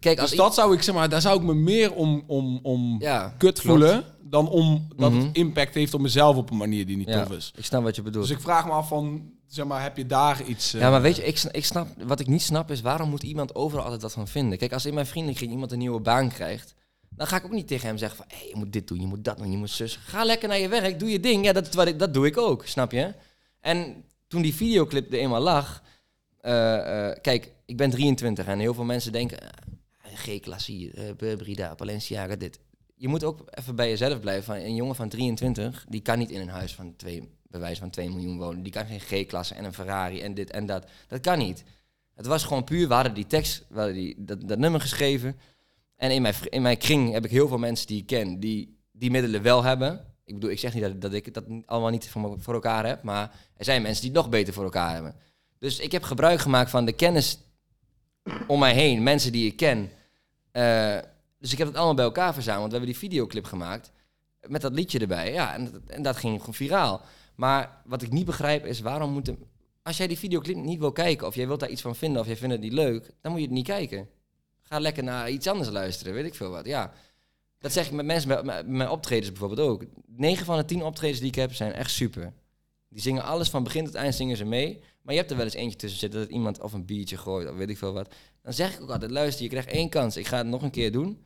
[0.02, 2.60] kijk, als Dus dat zou ik, zeg maar, daar zou ik me meer om, om,
[2.64, 3.80] om ja, kut klopt.
[3.80, 5.22] voelen, dan om dat Mhm.
[5.26, 7.52] het impact heeft op mezelf op een manier die niet Ja, tof is.
[7.56, 8.28] ik snap wat je bedoelt.
[8.28, 10.74] Dus ik vraag me af van, zeg maar, heb je daar iets...
[10.74, 13.24] eh, Ja, maar weet je, ik, ik snap, wat ik niet snap is waarom moet
[13.24, 14.58] iemand overal altijd wat van vinden?
[14.58, 16.74] Kijk, als in mijn vriendenkring iemand een nieuwe baan krijgt,
[17.10, 19.08] dan ga ik ook niet tegen hem zeggen van, hé, je moet dit doen, je
[19.08, 20.00] moet dat doen, je moet zus.
[20.06, 21.46] Ga lekker naar je werk, doe je ding.
[21.46, 23.14] Ja, dat, wat ik, dat doe ik ook, snap je?
[23.60, 25.82] En toen die videoclip er eenmaal lag,
[26.42, 29.38] eh, eh, kijk, ik ben 23 en heel veel mensen denken,
[30.16, 32.60] G-klasse eh, Brida, Balenciaga, dit.
[32.96, 34.44] Je moet ook even bij jezelf blijven.
[34.44, 37.80] Van, een jongen van 23, die kan niet in een huis van twee, bij wijze
[37.80, 38.64] van 2 miljoen wonen.
[38.64, 40.86] Die kan geen G-klasse en een Ferrari en dit en dat.
[41.08, 41.64] Dat kan niet.
[42.16, 45.40] Het was gewoon puur, we hadden die tekst, we die, dat, dat nummer geschreven.
[45.96, 48.80] En in mijn, in mijn kring heb ik heel veel mensen die ik ken, die
[48.92, 50.06] die middelen wel hebben.
[50.26, 53.04] Ik bedoel, ik zeg niet dat, dat ik dat allemaal niet voor, voor elkaar heb,
[53.04, 55.16] maar er zijn mensen die het nog beter voor elkaar hebben.
[55.58, 57.40] Dus ik heb gebruik gemaakt van de kennis
[58.48, 59.90] om mij heen, mensen die ik ken.
[60.52, 60.98] Eh,
[61.40, 62.66] dus ik heb het allemaal bij elkaar verzameld.
[62.66, 63.92] We hebben die videoclip gemaakt
[64.48, 65.34] met dat liedje erbij.
[65.34, 67.02] Ja, en, dat- en dat ging gewoon viraal.
[67.36, 69.38] Maar wat ik niet begrijp is waarom moeten...
[69.84, 72.28] Als jij die videoclip niet wil kijken of jij wilt daar iets van vinden of
[72.28, 74.10] jij vindt het niet leuk, dan moet je het niet kijken.
[74.62, 76.66] Ga lekker naar iets anders luisteren, weet ik veel wat.
[76.66, 76.94] Ja,
[77.60, 79.84] dat zeg ik met mensen, met, met mijn optredens bijvoorbeeld ook.
[80.06, 82.34] 9 van de 10 optredens die ik heb zijn echt super.
[82.90, 84.84] Die zingen alles van begin tot eind zingen ze mee.
[85.02, 87.50] Maar je hebt er wel eens eentje tussen zitten dat iemand of een biertje gooit
[87.50, 88.14] of weet ik veel wat.
[88.42, 90.18] Dan zeg ik ook altijd, luister, je krijgt één kans.
[90.18, 91.18] Ik ga het nog een keer doen.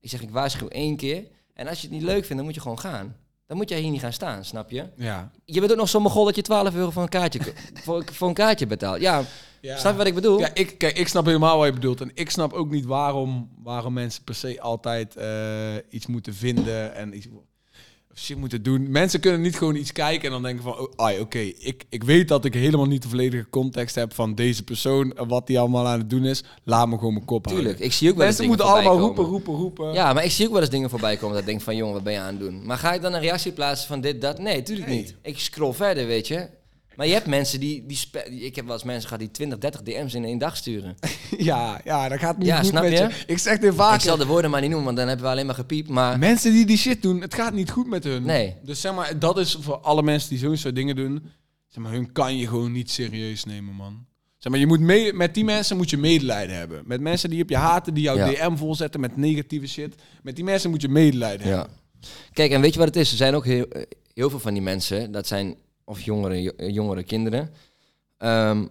[0.00, 1.26] Ik zeg, ik waarschuw één keer.
[1.54, 3.16] En als je het niet leuk vindt, dan moet je gewoon gaan.
[3.46, 4.88] Dan moet jij hier niet gaan staan, snap je?
[4.96, 5.30] Ja.
[5.44, 7.40] Je bent ook nog zo'n mogol dat je 12 euro voor een kaartje,
[7.84, 9.00] voor, voor een kaartje betaalt.
[9.00, 9.24] Ja,
[9.60, 9.76] ja.
[9.76, 10.38] snap je wat ik bedoel?
[10.38, 12.00] Ja, ik, kijk, ik snap helemaal wat je bedoelt.
[12.00, 16.94] En ik snap ook niet waarom, waarom mensen per se altijd eh, iets moeten vinden
[16.94, 17.26] en iets
[18.14, 18.90] shit moeten doen.
[18.90, 22.28] Mensen kunnen niet gewoon iets kijken en dan denken van, oh, oké, ik, ik weet
[22.28, 25.86] dat ik helemaal niet de volledige context heb van deze persoon en wat die allemaal
[25.86, 26.44] aan het doen is.
[26.64, 27.64] Laat me gewoon mijn kop houden.
[27.64, 29.92] Tuurlijk, ik zie ook wel eens Mensen moeten allemaal roepen, roepen, roepen.
[29.92, 31.94] Ja, maar ik zie ook wel eens dingen voorbij komen dat ik denk van, jongen,
[31.94, 32.66] wat ben je aan het doen?
[32.66, 34.38] Maar ga ik dan een reactie plaatsen van dit, dat?
[34.38, 34.96] Nee, tuurlijk Nee.
[34.98, 35.14] niet.
[35.22, 36.48] Ik scroll verder, weet je.
[36.96, 37.98] Maar je hebt mensen die, die
[38.44, 40.94] ik heb wel eens mensen gehad die 20, 30 DM's in één dag sturen.
[41.38, 42.98] ja, ja, dat gaat niet Ja, goed snap met je?
[42.98, 43.10] je.
[43.26, 43.94] Ik zeg dit vaker.
[43.94, 45.88] Ik zal de woorden maar niet noemen, want dan hebben we alleen maar gepiept.
[45.88, 48.22] Maar Mensen die die shit doen, het gaat niet goed met hun.
[48.22, 48.56] Nee.
[48.62, 51.22] Dus zeg maar, dat is voor alle mensen die zo'n soort dingen doen.
[51.68, 54.06] Zeg maar, hun kan je gewoon niet serieus nemen, man.
[54.38, 56.82] Zeg maar, je moet mee, met die mensen moet je medelijden hebben.
[56.84, 58.48] Met mensen die op je haten, die jouw Ja.
[58.48, 59.94] DM volzetten met negatieve shit.
[60.22, 61.56] Met die mensen moet je medelijden ja.
[61.56, 61.76] hebben.
[62.32, 63.10] Kijk, en weet je wat het is?
[63.10, 63.82] Er zijn ook heel, eh,
[64.14, 67.50] heel veel van die mensen, dat zijn of jongere, jo- jongere kinderen.
[68.18, 68.66] Ehm,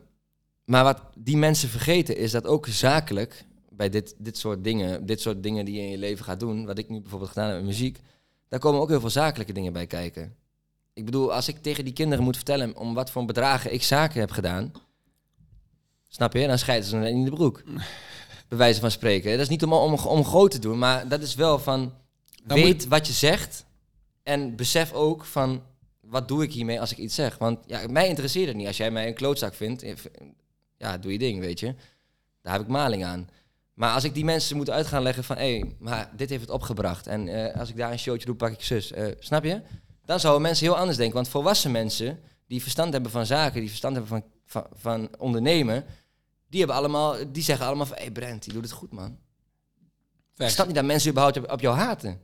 [0.65, 5.21] maar wat die mensen vergeten is dat ook zakelijk bij dit, dit soort dingen, dit
[5.21, 7.57] soort dingen die je in je leven gaat doen, wat ik nu bijvoorbeeld gedaan heb
[7.57, 7.99] met muziek,
[8.47, 10.35] daar komen ook heel veel zakelijke dingen bij kijken.
[10.93, 14.19] Ik bedoel, als ik tegen die kinderen moet vertellen om wat voor bedragen ik zaken
[14.19, 14.71] heb gedaan,
[16.07, 16.47] snap je?
[16.47, 17.63] Dan scheiden ze in de broek.
[18.49, 19.31] Bij wijze van spreken.
[19.31, 21.93] Dat is niet om, om, om groot te doen, maar dat is wel van
[22.43, 23.65] Dan weet wat je zegt
[24.23, 25.61] en besef ook van
[26.11, 27.37] wat doe ik hiermee als ik iets zeg.
[27.37, 28.67] Want ja, mij interesseert het niet.
[28.67, 29.93] Als jij mij een klootzak vindt, eh,
[30.77, 31.75] ja, doe je ding, weet je.
[32.41, 33.29] Daar heb ik maling aan.
[33.73, 36.41] Maar als ik die mensen moet uit gaan leggen van, hé, hey, maar dit heeft
[36.41, 37.07] het opgebracht.
[37.07, 38.91] En eh, als ik daar een showtje doe, pak ik zus.
[38.91, 39.61] Eh, snap je?
[40.05, 41.15] Dan zouden mensen heel anders denken.
[41.15, 45.85] Want volwassen mensen die verstand hebben van zaken, die verstand hebben van, van, van ondernemen,
[46.49, 49.17] die, hebben allemaal, die zeggen allemaal van, hé hey Brent, die doet het goed, man.
[50.31, 50.53] Ik Facts.
[50.53, 52.21] snap niet dat mensen überhaupt op, op jou haten.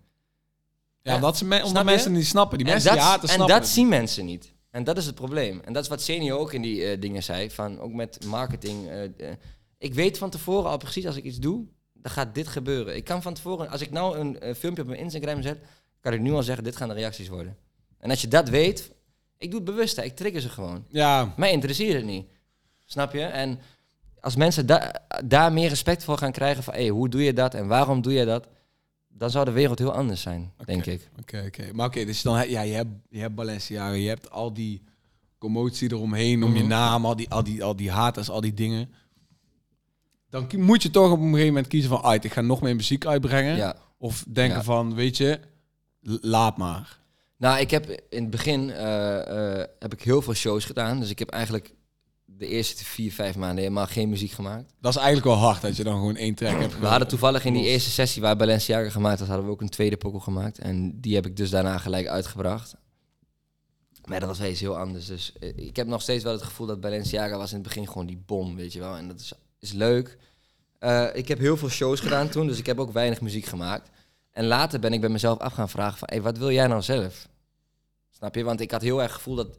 [1.08, 2.58] Ja, omdat ze me, omdat mensen niet snappen.
[2.58, 4.54] Die En mensen dat, die haten en snappen dat het zien mensen niet.
[4.72, 5.62] En dat is het probleem.
[5.66, 7.52] En dat is wat Senior ook in die eh, dingen zei.
[7.52, 8.88] Van, ook met marketing.
[8.90, 9.10] eh, eh,
[9.78, 12.96] ik weet van tevoren al precies als ik iets doe, dan gaat dit gebeuren.
[12.96, 15.58] Ik kan van tevoren, als ik nou een filmpje op mijn Instagram zet,
[16.00, 17.58] kan ik nu al zeggen, dit gaan de reacties worden.
[18.00, 18.92] En als je dat weet,
[19.38, 20.86] ik doe het bewust, hè, ik trigger ze gewoon.
[20.90, 22.28] Ja, Mij interesseert het niet.
[22.86, 23.22] Snap je?
[23.22, 23.60] En
[24.20, 27.54] als mensen da- daar meer respect voor gaan krijgen van, hey, hoe doe je dat
[27.54, 28.48] en waarom doe je dat?
[29.18, 31.10] Dan zou de wereld heel anders zijn, denk ik.
[31.20, 31.70] Oké, oké.
[31.74, 34.82] Maar oké, dus dan heb ja, je hebt, je hebt Balenciaga, je hebt al die
[35.38, 36.68] commotie eromheen, om je Mhm.
[36.68, 38.90] naam, al die, al die, al die haters, al die dingen.
[40.30, 42.76] Dan moet je toch op een gegeven moment kiezen van, uit, ik ga nog meer
[42.76, 43.56] muziek uitbrengen.
[43.56, 43.76] Ja.
[43.98, 44.64] Of denken Ja.
[44.64, 45.40] van, weet je,
[46.22, 47.00] laat maar.
[47.38, 51.00] Nou, ik heb in het begin eh, eh, heb ik heel veel shows gedaan.
[51.00, 51.74] Dus ik heb eigenlijk
[52.38, 54.74] de eerste vier, vijf maanden helemaal geen muziek gemaakt.
[54.82, 56.80] Dat is eigenlijk wel hard dat je dan gewoon één track hebt.
[56.80, 59.70] We hadden toevallig in die eerste sessie waar Balenciaga gemaakt was, hadden we ook een
[59.70, 60.60] tweede pokoe gemaakt.
[60.60, 62.76] En die heb ik dus daarna gelijk uitgebracht.
[64.06, 65.06] Maar dat was wel iets heel anders.
[65.06, 67.88] Dus eh, ik heb nog steeds wel het gevoel dat Balenciaga was in het begin
[67.88, 68.96] gewoon die bom, weet je wel.
[68.96, 70.18] En dat is, is leuk.
[70.80, 73.90] Eh, ik heb heel veel shows gedaan toen, dus ik heb ook weinig muziek gemaakt.
[74.32, 76.82] En later ben ik bij mezelf af gaan vragen van, hey, wat wil jij nou
[76.82, 77.28] zelf?
[78.12, 78.44] Snap je?
[78.44, 79.58] Want ik had heel erg het gevoel dat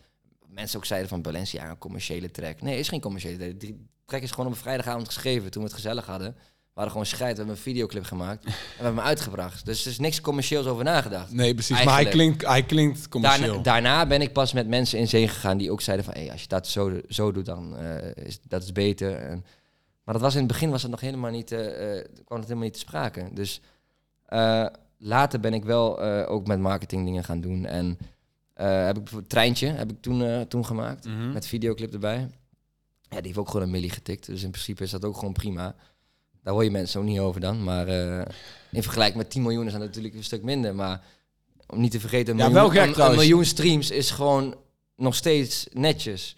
[0.59, 2.61] mensen ook zeiden van Balenciaga, een commerciële track.
[2.63, 3.61] Nee, is geen commerciële track.
[3.61, 6.35] Die track is gewoon op een vrijdagavond geschreven toen we het gezellig hadden.
[6.79, 9.65] We hadden gewoon scheid, we hebben een videoclip gemaakt en we hebben hem uitgebracht.
[9.65, 11.33] Dus er is niks commercieels over nagedacht.
[11.33, 11.85] Nee, precies.
[11.85, 13.47] Maar hij klinkt, hij klinkt commercieel.
[13.47, 16.15] Daarna, daarna ben ik pas met mensen in zee gegaan die ook zeiden van...
[16.15, 19.17] Hey, als je dat zo, zo doet, dan eh, is dat is beter.
[19.17, 19.45] En,
[20.05, 22.49] maar dat was in het begin was het nog helemaal niet, eh, eh, kwam het
[22.49, 23.29] helemaal niet te sprake.
[23.33, 23.61] Dus
[24.99, 27.67] later ben ik wel ook met marketing dingen gaan doen.
[27.67, 27.99] En
[28.65, 31.33] heb ik bijvoorbeeld Treintje heb ik toen, eh, toen gemaakt, Mhm.
[31.33, 32.19] met videoclip erbij.
[33.11, 34.27] Ja, die heeft ook gewoon een milli getikt.
[34.27, 35.75] Dus in principe is dat ook gewoon prima.
[36.43, 37.65] Daar hoor je mensen ook niet over dan.
[37.65, 38.25] Maar eh,
[38.71, 40.75] in vergelijking met 10 miljoen is dat natuurlijk een stuk minder.
[40.75, 41.03] Maar
[41.67, 44.55] om niet te vergeten, een, Ja, miljoen, wel gek een- miljoen streams is gewoon
[44.97, 46.37] nog steeds netjes.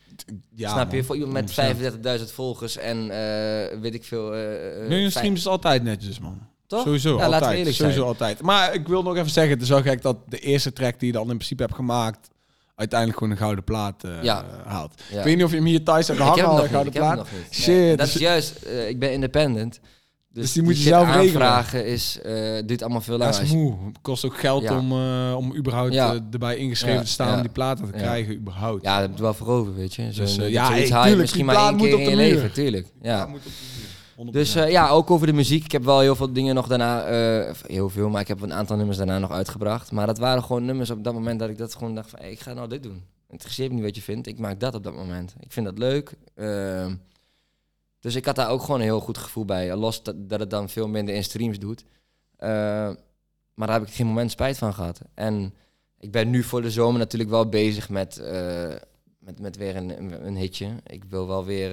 [0.55, 1.05] Ja, snap je?
[1.05, 1.77] Voor iemand met 100%.
[2.21, 4.35] 35.000 volgers en eh, weet ik veel.
[4.35, 6.49] eh, eh, Miljoen vijf- streams is altijd netjes, man.
[6.71, 6.83] Toch?
[6.83, 7.31] Sowieso, Ja, altijd.
[7.31, 8.09] laten we eerlijk Sowieso zijn.
[8.09, 8.43] altijd.
[8.43, 11.07] Maar ik wil nog even zeggen, het is wel gek dat de eerste track die
[11.07, 12.29] je dan in principe hebt gemaakt,
[12.75, 14.45] uiteindelijk gewoon een gouden plaat eh, Ja.
[14.67, 14.95] haalt.
[15.11, 15.19] Ja.
[15.19, 16.71] Ik weet niet of je hem hier thuis hebt hangen, al, een niet.
[16.71, 17.31] gouden Ik heb hem plaat.
[17.33, 17.55] nog niet.
[17.55, 18.57] Shit, Nee, dat dus- is juist.
[18.63, 19.81] eh, ik ben independent.
[20.33, 21.25] Dus, Dus die moet je zelf regelen.
[21.47, 22.33] aanvragen is, eh,
[22.67, 23.33] duurt allemaal veel langer.
[23.35, 23.77] dat is moe.
[23.87, 24.79] Het kost ook geld Ja.
[24.79, 26.19] om, eh, om überhaupt Ja.
[26.33, 27.35] erbij ingeschreven Ja, te staan ja.
[27.35, 28.03] om die platen te Ja.
[28.03, 28.83] krijgen, überhaupt.
[28.83, 30.13] Ja, daar heb je wel voor over, weet je.
[30.15, 31.87] Zo, Dus, ja, ja, zoiets hey, haal je tuurlijk, misschien die maar plaat één moet
[31.87, 32.87] keer op in je leven, tuurlijk.
[33.03, 33.27] Ja.
[33.27, 33.89] moet op de muur.
[34.27, 34.31] 100%.
[34.31, 35.65] Dus eh, ja, ook over de muziek.
[35.65, 38.53] Ik heb wel heel veel dingen nog daarna, eh, heel veel, maar ik heb een
[38.53, 39.93] aantal nummers daarna nog uitgebracht.
[39.93, 42.31] Maar dat waren gewoon nummers op dat moment dat ik dat gewoon dacht van, hey,
[42.31, 42.95] ik ga nou dit doen.
[42.95, 45.35] Het interesseert me niet wat je vindt, ik maak dat op dat moment.
[45.41, 46.17] Ik vind dat leuk.
[46.35, 46.95] Ehm,
[48.01, 49.77] dus ik had daar ook gewoon een heel goed gevoel bij.
[49.77, 51.85] Los dat, dat het dan veel minder in streams doet.
[52.37, 52.49] Eh,
[53.55, 55.01] maar daar heb ik geen moment spijt van gehad.
[55.15, 55.55] En
[55.99, 58.75] ik ben nu voor de zomer natuurlijk wel bezig met, eh,
[59.19, 60.69] met, met weer een, een, hitje.
[60.87, 61.71] Ik wil wel weer,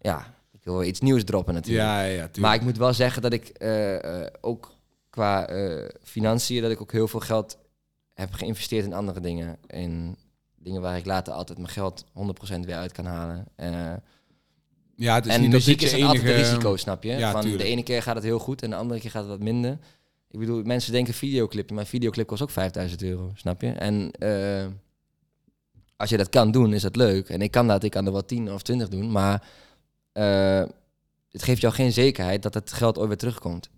[0.00, 1.84] ja, ik wil iets nieuws droppen natuurlijk.
[1.86, 2.36] Ja, ja, tuurlijk.
[2.38, 4.72] Maar ik moet wel zeggen dat ik eh, eh, ook
[5.10, 7.58] qua eh, financiën, dat ik ook heel veel geld
[8.14, 9.58] heb geïnvesteerd in andere dingen.
[9.66, 10.16] In
[10.58, 12.04] dingen waar ik later altijd mijn geld
[12.54, 13.46] 100% weer uit kan halen.
[14.96, 17.12] Ja, het is en niet dat muziek is je altijd een enige- risico, snap je?
[17.12, 17.62] Ja, Van tuurlijk.
[17.62, 19.78] de ene keer gaat het heel goed en de andere keer gaat het wat minder.
[20.30, 23.68] Ik bedoel, mensen denken videoclip, maar videoclip kost ook 5000 euro, snap je?
[23.70, 24.10] En
[25.96, 27.28] als je dat kan doen, is dat leuk.
[27.28, 29.42] En ik kan dat, ik kan er wel 10 of 20 doen, maar
[30.12, 30.62] eh,
[31.30, 33.70] het geeft jou geen zekerheid dat het geld ooit weer terugkomt.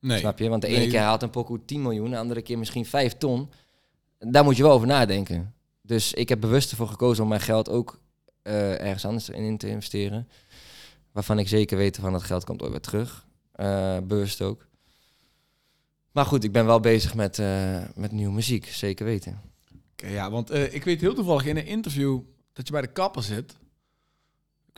[0.00, 0.18] Nee.
[0.18, 0.48] Snap je?
[0.48, 0.88] Want de ene Nee.
[0.88, 3.50] keer haalt een pokoe 10 miljoen, de andere keer misschien 5 ton.
[4.18, 5.54] Daar moet je wel over nadenken.
[5.82, 8.00] Dus ik heb bewust ervoor gekozen om mijn geld ook
[8.42, 10.28] eh, ergens anders in te investeren.
[11.12, 13.26] Waarvan ik zeker weet van dat geld komt ooit weer terug.
[13.52, 14.66] Eh, bewust ook.
[16.12, 17.38] Maar goed, ik ben wel bezig met,
[17.94, 19.40] met nieuwe muziek, zeker weten.
[19.92, 22.20] Oké, ja, want ik weet heel toevallig in een interview
[22.52, 23.56] dat je bij de kapper zit.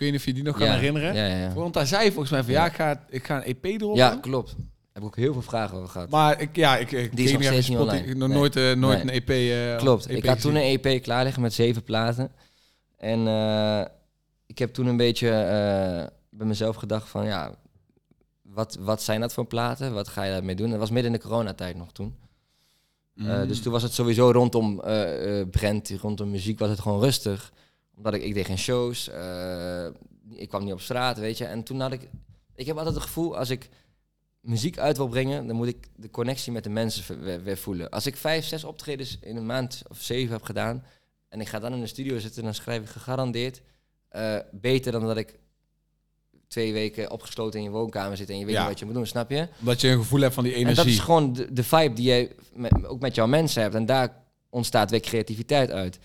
[0.00, 1.14] Ik weet niet of je die nog kan Ja, herinneren.
[1.14, 1.52] Ja, ja, ja.
[1.52, 4.16] Want hij zei volgens mij van ja, ik ga, ik ga een EP erop ja
[4.20, 4.50] klopt.
[4.92, 6.10] Heb ik ook heel veel vragen over gehad.
[6.10, 8.14] Maar ik, ja, ik, ik Die is nog steeds niet online.
[8.14, 8.38] Nog Nee.
[8.38, 9.14] nooit, eh, nooit Nee.
[9.22, 9.28] een EP.
[9.30, 10.06] eh, Klopt.
[10.06, 12.32] EP ik had toen een EP klaar liggen met zeven platen.
[12.96, 13.80] En eh,
[14.46, 15.28] ik heb toen een beetje
[16.30, 17.54] bij mezelf gedacht van ja,
[18.42, 19.92] wat, wat zijn dat voor platen?
[19.94, 20.70] Wat ga je daarmee doen?
[20.70, 22.14] Dat was midden in de coronatijd nog toen.
[23.14, 23.46] Mm.
[23.48, 24.76] dus toen was het sowieso rondom
[25.50, 27.52] Brent, rondom muziek was het gewoon rustig.
[28.00, 29.86] Omdat ik, ik deed geen shows, eh,
[30.30, 31.44] ik kwam niet op straat, weet je.
[31.44, 32.08] En toen had ik,
[32.54, 33.68] ik heb altijd het gevoel, als ik
[34.40, 37.90] muziek uit wil brengen, dan moet ik de connectie met de mensen weer, weer voelen.
[37.90, 40.84] Als ik vijf, zes optredens in een maand of zeven heb gedaan,
[41.28, 43.60] en ik ga dan in de studio zitten, dan schrijf ik gegarandeerd
[44.08, 45.38] eh, beter dan dat ik
[46.48, 48.60] twee weken opgesloten in je woonkamer zit en je weet Ja.
[48.60, 49.48] niet wat je moet doen, snap je?
[49.60, 50.92] Omdat je een gevoel hebt van die En dat energie.
[50.92, 53.74] is gewoon de, de vibe die je met, ook met jouw mensen hebt.
[53.74, 55.98] En daar ontstaat weer creativiteit uit.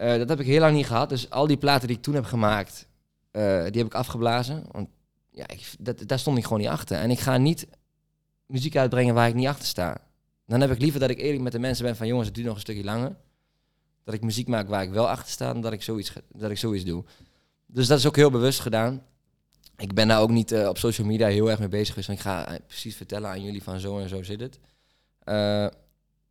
[0.00, 1.08] Eh, dat heb ik heel lang niet gehad.
[1.08, 2.86] Dus al die platen die ik toen heb gemaakt,
[3.30, 4.64] eh, die heb ik afgeblazen.
[4.70, 4.88] Want
[5.30, 6.98] ja, ik, dat, daar stond ik gewoon niet achter.
[6.98, 7.66] En ik ga niet
[8.46, 10.00] muziek uitbrengen waar ik niet achter sta.
[10.46, 12.06] Dan heb ik liever dat ik eerlijk met de mensen ben van...
[12.06, 13.16] jongens, het duurt nog een stukje langer.
[14.04, 15.52] Dat ik muziek maak waar ik wel achter sta...
[15.52, 17.04] dan dat ik zoiets, dat ik zoiets doe.
[17.66, 19.02] Dus dat is ook heel bewust gedaan.
[19.76, 21.94] Ik ben daar ook niet eh, op social media heel erg mee bezig.
[21.94, 24.58] Want ik ga precies vertellen aan jullie van zo en zo zit het.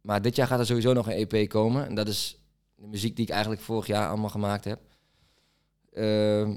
[0.01, 1.87] Maar dit jaar gaat er sowieso nog een EP komen.
[1.87, 2.38] En dat is
[2.79, 4.79] de muziek die ik eigenlijk vorig jaar allemaal gemaakt heb.
[5.93, 6.55] Ehm,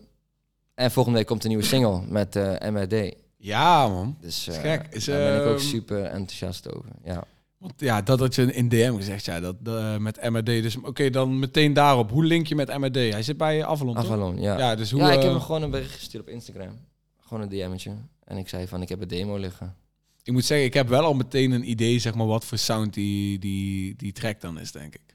[0.74, 3.14] en volgende week komt een nieuwe single met eh, MRD.
[3.36, 4.16] Ja, man.
[4.20, 4.86] Dus Is eh, gek.
[4.90, 6.90] Is, daar ben ik ook ehm, super enthousiast over.
[7.04, 7.24] Ja.
[7.58, 10.46] Want ja, dat had je in DM gezegd, ja, dat eh, met MRD.
[10.46, 12.10] Dus oké, dan meteen daarop.
[12.10, 12.94] Hoe link je met MRD?
[12.94, 14.04] Hij zit bij Avalon, toch?
[14.04, 14.58] Avalon, ja.
[14.58, 15.00] Ja, dus hoe...
[15.00, 16.78] ja, ik heb hem gewoon een bericht gestuurd op Instagram.
[17.18, 17.96] Gewoon een DM'tje.
[18.24, 19.74] En ik zei van, ik heb een demo liggen.
[20.22, 22.94] ik moet zeggen, ik heb wel al meteen een idee, zeg maar, wat voor sound
[22.94, 25.11] die, die, die track dan is, denk ik.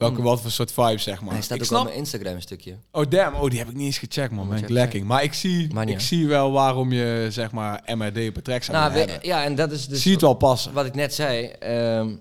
[0.00, 0.24] Welke, Hmm.
[0.24, 1.32] wat voor soort vibe, zeg maar.
[1.32, 1.80] Hij staat ik ook snap...
[1.80, 2.76] op mijn Instagram een stukje.
[2.92, 3.36] Oh, damn.
[3.36, 4.48] Oh, die heb ik niet eens gecheckt, man.
[4.48, 5.06] Ben ik lekking.
[5.06, 8.78] Maar ik zie, Maar ik zie wel waarom je, zeg maar, MRD op track zou
[8.78, 10.72] Nou, we- ja, en dat is dus zie het wel passen.
[10.72, 11.46] wat ik net zei.
[11.46, 12.14] ehm,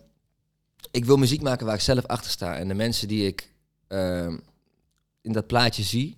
[0.91, 2.55] ik wil muziek maken waar ik zelf achter sta.
[2.57, 3.53] En de mensen die ik
[3.87, 4.37] ehm,
[5.21, 6.17] in dat plaatje zie,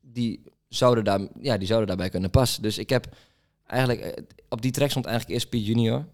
[0.00, 2.62] die zouden, daar, ja, die zouden daarbij kunnen passen.
[2.62, 3.06] Dus ik heb
[3.66, 6.04] eigenlijk, eh, op die track stond eigenlijk eerst Piet Junior.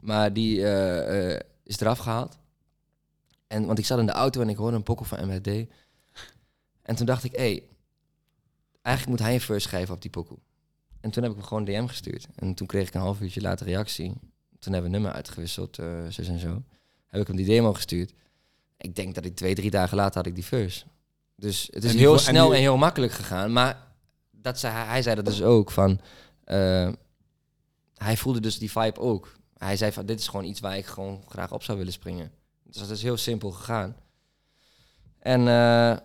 [0.00, 2.38] Maar die eh, eh, is eraf gehaald.
[3.48, 5.46] En, want ik zat in de auto en ik hoorde een pokkel van MRD.
[6.82, 7.62] En toen dacht ik, hé, hey,
[8.82, 10.38] eigenlijk moet hij een verse schrijven op die pokoe.
[11.00, 12.26] En toen heb ik hem gewoon DM gestuurd.
[12.34, 14.12] En toen kreeg ik een half uurtje later reactie.
[14.58, 16.62] Toen hebben we nummer uitgewisseld, zus en zo.
[17.06, 18.12] Heb ik hem die demo gestuurd.
[18.76, 20.84] Ik denk dat ik twee, drie dagen later had ik die verse.
[21.36, 23.52] Dus het is heel en snel en heel makkelijk gegaan.
[23.52, 23.86] Maar
[24.30, 26.00] dat zei, hij- hij zei dat dus ook van...
[26.44, 26.92] eh,
[27.94, 29.32] hij voelde dus die vibe ook.
[29.56, 32.30] Hij zei van, dit is gewoon iets waar ik gewoon graag op zou willen springen.
[32.70, 33.96] Dus dat is heel simpel gegaan.
[35.18, 35.96] En eh,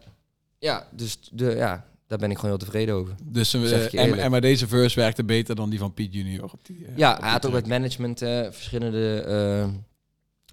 [0.59, 3.15] ja, dus de, ja, daar ben ik gewoon heel tevreden over.
[3.23, 6.43] Dus je en, maar deze verse werkte beter dan die van Piet Junior.
[6.43, 9.71] Op die, eh, Ja, op hij had ook met management verschillende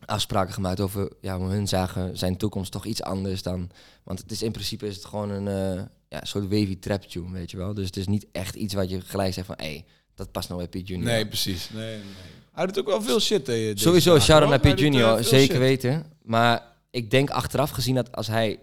[0.04, 3.70] afspraken gemaakt over ja, hoe hun zagen zijn toekomst toch iets anders dan.
[4.04, 7.50] Want het is in principe is het gewoon een ja, soort wavy trap tune, weet
[7.50, 7.74] je wel.
[7.74, 10.48] Dus het is niet echt iets wat je gelijk zegt van hé, hey, dat past
[10.48, 11.10] nou bij Piet Junior.
[11.10, 11.70] Nee, precies.
[11.70, 12.39] Nee, nee.
[12.60, 13.46] Hij doet ook wel veel shit.
[13.74, 15.58] Sowieso, shout-out naar Piet Junior, zeker shit.
[15.58, 16.04] weten.
[16.22, 18.58] Maar ik denk achteraf gezien dat als hij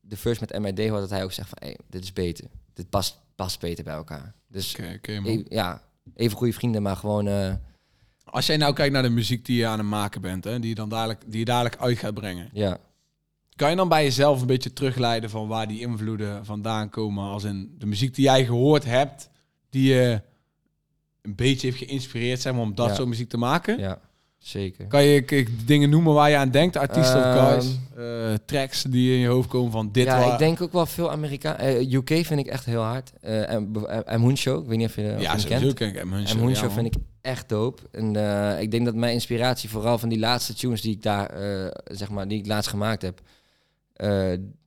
[0.00, 2.44] de first met MRD hoort, dat hij ook zegt van hey, dit is beter.
[2.74, 4.34] Dit past, past beter bij elkaar.
[4.48, 5.26] Dus man.
[5.26, 5.82] e- ja,
[6.14, 7.28] even goede vrienden, maar gewoon...
[7.28, 7.52] eh,
[8.24, 10.68] Als jij nou kijkt naar de muziek die je aan het maken bent, hè, die
[10.68, 12.78] je dan dadelijk, die je dadelijk uit gaat brengen, ja.
[13.56, 17.24] kan je dan bij jezelf een beetje terugleiden van waar die invloeden vandaan komen?
[17.24, 19.28] Als in de muziek die jij gehoord hebt,
[19.70, 20.20] die je
[21.26, 22.94] een beetje heeft geïnspireerd maar, om dat Ja.
[22.94, 23.78] soort muziek te maken?
[23.78, 23.98] Ja,
[24.38, 24.86] zeker.
[24.86, 26.76] Kan je k- dingen noemen waar je aan denkt?
[26.76, 27.78] Artiesten of Ehm, guys?
[27.96, 31.10] eh, tracks die in je hoofd komen van dit ja, ik denk ook wel veel
[31.10, 31.56] Amerikaan.
[31.56, 33.12] eh, UK vind ik echt heel hard.
[33.20, 33.52] Eh
[34.06, 35.74] en Moon Show, ik weet niet of je, je Ja, kent.
[35.74, 36.04] ken ik
[36.38, 37.82] Moon Show vind ik echt dope.
[37.92, 38.16] En
[38.60, 41.30] ik denk dat mijn inspiratie vooral van die laatste tunes die ik daar,
[41.84, 43.20] zeg maar, die ik laatst gemaakt heb,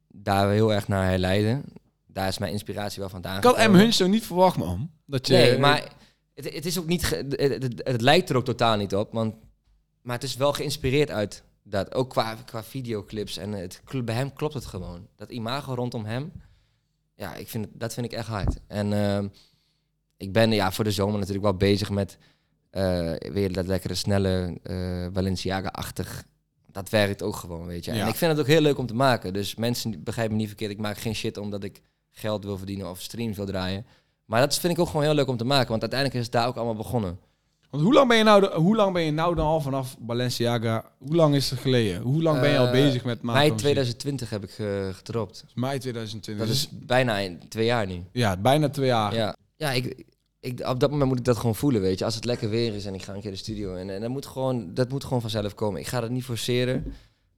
[0.08, 1.63] daar heel erg naar herleiden.
[2.08, 3.38] Daar is mijn inspiratie wel vandaan.
[3.38, 3.91] Ik had M.
[3.91, 4.89] zo niet verwacht, man.
[5.06, 5.84] Dat je, Nee, maar
[6.45, 7.04] het, het is ook niet.
[7.06, 9.12] ge- het, het, het lijkt er ook totaal niet op.
[9.13, 9.36] Want,
[10.02, 11.93] maar het is wel geïnspireerd uit dat.
[11.95, 13.38] Ook qua, qua videoclips.
[13.38, 15.08] En het, bij hem klopt het gewoon.
[15.15, 16.32] Dat imago rondom hem.
[17.15, 18.58] Ja, ik vind, dat vind ik echt hard.
[18.67, 19.28] En ehm,
[20.17, 22.17] ik ben ja, voor de zomer natuurlijk wel bezig met.
[22.69, 26.23] eh, weer dat lekkere, snelle eh Balenciaga-achtig.
[26.71, 27.93] Dat werkt ook gewoon, weet je.
[27.93, 28.02] Ja.
[28.02, 29.34] En ik vind het ook heel leuk om te maken.
[29.34, 30.71] Dus mensen begrijpen me niet verkeerd.
[30.71, 33.86] Ik maak geen shit omdat ik geld wil verdienen of streams wil draaien.
[34.30, 35.70] Maar dat vind ik ook gewoon heel leuk om te maken.
[35.70, 37.20] Want uiteindelijk is het daar ook allemaal begonnen.
[37.70, 39.96] Want hoe lang ben je nou, de- hoe lang ben je nou dan al vanaf
[40.00, 40.86] Balenciaga?
[40.98, 42.02] Hoe lang is het geleden?
[42.02, 43.39] Hoe lang ben je al Eh, bezig met maken?
[43.39, 43.60] Mei van muziek?
[43.62, 45.46] 2020 heb ik eh, gedropt.
[45.56, 46.46] Mei 2020.
[46.48, 48.04] Dat is bijna een- twee jaar nu.
[48.12, 49.13] ja, bijna twee jaar.
[49.15, 50.04] Ja, ja ik,
[50.39, 52.06] ik, op dat moment moet ik dat gewoon voelen, weet je.
[52.06, 53.89] Als het lekker weer is en ik ga een keer de studio in.
[53.89, 55.80] En dat moet gewoon, dat moet gewoon vanzelf komen.
[55.80, 56.94] Ik ga dat niet forceren.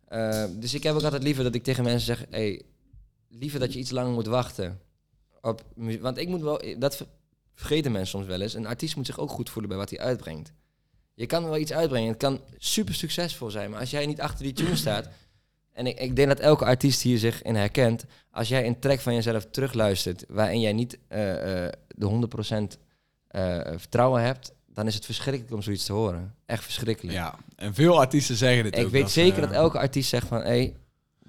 [0.07, 2.25] Eh, dus ik heb ook altijd liever dat ik tegen mensen zeg...
[2.29, 2.61] Hey,
[3.29, 4.79] liever dat je iets langer moet wachten.
[5.41, 5.63] Op,
[6.01, 6.61] want ik moet wel...
[6.77, 7.07] Dat ver-
[7.53, 8.53] vergeten mensen soms wel eens.
[8.53, 10.53] Een artiest moet zich ook goed voelen bij wat hij uitbrengt.
[11.13, 12.09] Je kan wel iets uitbrengen.
[12.09, 13.69] Het kan super succesvol zijn.
[13.69, 15.09] Maar als jij niet achter die tune staat...
[15.71, 18.05] En ik, ik denk dat elke artiest hier zich in herkent.
[18.31, 20.25] Als jij een track van jezelf terugluistert...
[20.27, 22.27] waarin jij niet eh, eh, de
[22.75, 22.79] 100%
[23.27, 24.53] eh, vertrouwen hebt...
[24.67, 26.35] dan is het verschrikkelijk om zoiets te horen.
[26.45, 27.15] Echt verschrikkelijk.
[27.15, 30.27] Ja, en veel artiesten zeggen dit ik ook, weet dat, zeker dat elke artiest zegt
[30.27, 30.41] van...
[30.41, 30.75] hé, hey,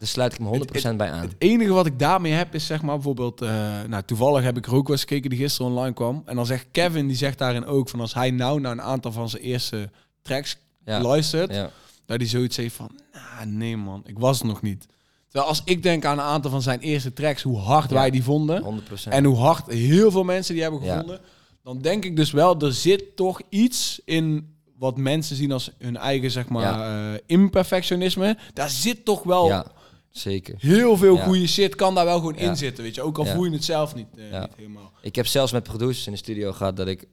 [0.03, 1.21] daar sluit ik me 100% bij aan.
[1.21, 3.41] Het enige wat ik daarmee heb is zeg maar bijvoorbeeld...
[3.43, 3.49] eh,
[3.89, 6.23] nou, toevallig heb ik er ook wel eens gekeken die gisteren online kwam.
[6.27, 8.01] En dan zegt Kevin, die zegt daarin ook van...
[8.01, 9.91] als hij nou naar een aantal van zijn eerste
[10.23, 11.01] tracks Ja.
[11.01, 11.55] luistert...
[11.55, 11.71] Ja.
[12.07, 12.91] dat hij zoiets heeft van...
[13.13, 14.87] nah, nee man, ik was het nog niet.
[15.29, 17.43] Terwijl als ik denk aan een aantal van zijn eerste tracks...
[17.43, 17.95] hoe hard Ja.
[17.97, 18.83] wij die vonden...
[18.91, 19.09] 100%.
[19.09, 21.21] en hoe hard heel veel mensen die hebben gevonden...
[21.63, 24.55] dan denk ik dus wel, er zit toch iets in...
[24.79, 26.81] wat mensen zien als hun eigen, zeg maar,
[27.15, 28.37] eh, imperfectionisme.
[28.53, 29.65] Daar zit toch wel...
[30.13, 30.55] zeker.
[30.59, 31.25] Heel veel Ja.
[31.25, 33.03] goede shit kan daar wel gewoon in zitten, weet je.
[33.03, 34.93] Ook al voel je het zelf niet, eh, niet helemaal.
[35.03, 37.05] Ik heb zelfs met producers in de studio gehad dat ik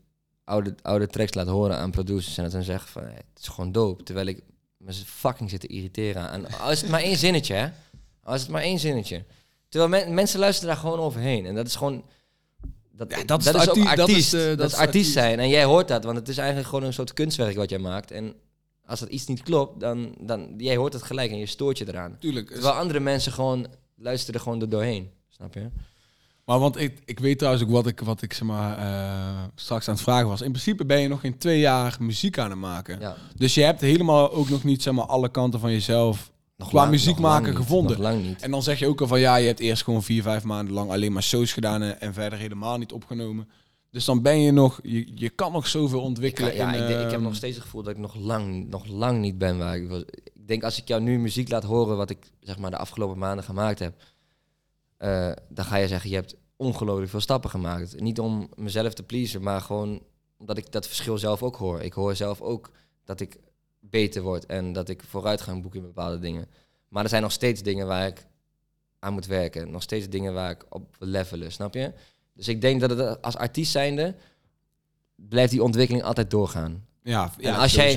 [0.43, 3.47] oude, oude tracks laat horen aan producers en dat dan zeg van hey, het is
[3.47, 4.03] gewoon dope.
[4.03, 4.41] Terwijl ik
[4.77, 6.59] me fucking zit te irriteren aan.
[6.59, 7.67] Al is het maar één zinnetje, hè?
[8.23, 9.23] Al is het maar één zinnetje.
[9.69, 11.45] Terwijl men- mensen luisteren daar gewoon overheen.
[11.45, 12.03] En dat is gewoon.
[12.91, 14.31] Dat, Ja, dat, dat is ook dat artiest.
[14.31, 15.11] de- Dat, dat is is artiest artiest.
[15.11, 15.39] zijn.
[15.39, 18.11] En jij hoort dat, want het is eigenlijk gewoon een soort kunstwerk wat jij maakt.
[18.11, 18.33] En
[18.89, 21.87] als dat iets niet klopt, dan, dan jij hoort het gelijk en je stoort je
[21.87, 22.15] eraan.
[22.19, 22.51] Tuurlijk.
[22.51, 25.09] Terwijl andere mensen gewoon luisteren gewoon er doorheen.
[25.29, 25.69] Snap je?
[26.45, 29.87] Maar want ik, ik weet trouwens ook wat ik, wat ik zeg maar, eh, straks
[29.87, 30.41] aan het vragen was.
[30.41, 32.99] In principe ben je nog geen twee jaar muziek aan het maken.
[32.99, 33.15] Ja.
[33.35, 36.79] Dus je hebt helemaal ook nog niet zeg maar, alle kanten van jezelf Nog Qua
[36.79, 37.91] lang- muziek nog maken niet, gevonden.
[37.91, 38.41] Nog lang niet.
[38.41, 40.73] En dan zeg je ook al van ja, je hebt eerst gewoon vier, vijf maanden
[40.73, 43.49] lang alleen maar shows gedaan en verder helemaal niet opgenomen.
[43.91, 46.49] Dus dan ben je nog, je, je kan nog zoveel Ik, ontwikkelen.
[46.49, 48.15] kan- ja, in, ik, denk- ik heb ehm, nog steeds het gevoel dat ik nog
[48.15, 50.01] lang, nog lang niet ben waar ik was.
[50.33, 53.17] Ik denk als ik jou nu muziek laat horen wat ik zeg maar de afgelopen
[53.17, 54.03] maanden gemaakt heb,
[54.97, 57.99] eh, dan ga je zeggen je hebt ongelooflijk veel stappen gemaakt.
[57.99, 60.01] Niet om mezelf te pleasen, maar gewoon
[60.37, 61.81] omdat ik dat verschil zelf ook hoor.
[61.81, 62.71] Ik hoor zelf ook
[63.03, 63.37] dat ik
[63.79, 66.47] beter word en dat ik vooruitgang boek in bepaalde dingen.
[66.87, 68.25] Maar er zijn nog steeds dingen waar ik
[68.99, 69.71] aan moet werken.
[69.71, 71.93] Nog steeds dingen waar ik op levelen, snap je?
[72.39, 74.15] Dus ik denk dat het als artiest zijnde
[75.15, 76.85] blijft die ontwikkeling altijd doorgaan.
[77.03, 77.93] ja, ja, als jij-.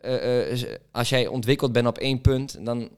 [0.00, 2.90] Eh, eh, als jij ontwikkeld bent op één punt, dan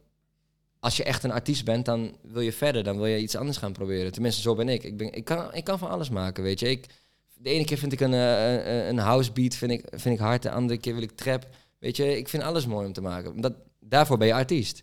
[0.80, 3.56] als je echt een artiest bent, dan wil je verder, dan wil je iets anders
[3.58, 4.12] gaan proberen.
[4.12, 4.82] Tenminste, zo ben ik.
[4.84, 6.68] Ik, ben, ik, kan, ik kan van alles maken, weet je.
[6.70, 6.86] Ik,
[7.34, 10.20] de ene keer vind ik een, eh, een- een house beat vind ik, vind ik
[10.20, 11.46] hard, de andere keer wil ik trap.
[11.78, 13.40] Weet je, ik vind alles mooi om te maken.
[13.40, 14.82] Dat, daarvoor ben je artiest.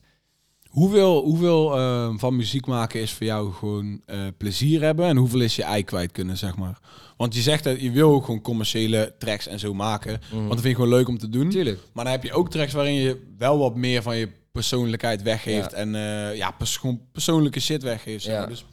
[0.70, 5.40] Hoeveel, hoeveel ehm, van muziek maken is voor jou gewoon eh, plezier hebben en hoeveel
[5.42, 6.80] is je ei kwijt kunnen, zeg maar?
[7.18, 10.62] Want je zegt dat je wil ook gewoon commerciële tracks en zo maken, want dat
[10.62, 11.50] vind je gewoon leuk om te doen.
[11.50, 11.80] Tuurlijk.
[11.94, 15.72] Maar dan heb je ook tracks waarin je wel wat meer van je persoonlijkheid weggeeft.
[15.72, 15.78] Ja.
[15.78, 18.24] En eh, ja, pers gewoon persoonlijke shit weggeeft.
[18.24, 18.40] Zeg Ja.
[18.40, 18.50] maar.
[18.50, 18.66] Dus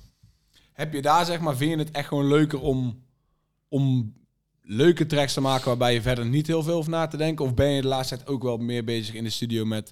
[0.73, 3.03] heb je daar, zeg maar, vind je het echt gewoon leuker om,
[3.69, 4.15] om
[4.63, 7.45] leuke tracks te maken waarbij je verder niet heel veel over na te denken?
[7.45, 9.91] Of ben je de laatste tijd ook wel meer bezig in de studio met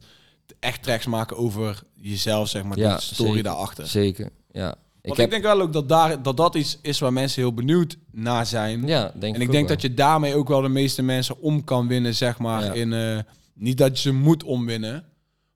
[0.61, 3.43] echt tracks maken over jezelf, zeg maar, Ja, de story zeker.
[3.43, 3.87] daarachter?
[3.87, 4.71] Zeker, ja.
[4.71, 7.43] Ik Want heb, ik denk wel ook dat, daar, dat dat iets is waar mensen
[7.43, 8.87] heel benieuwd naar zijn.
[8.87, 11.65] ja, denk En ik ik denk dat je daarmee ook wel de meeste mensen om
[11.65, 12.65] kan winnen, zeg maar.
[12.65, 12.73] Ja.
[12.73, 13.19] In, eh,
[13.55, 15.05] niet dat je ze moet omwinnen.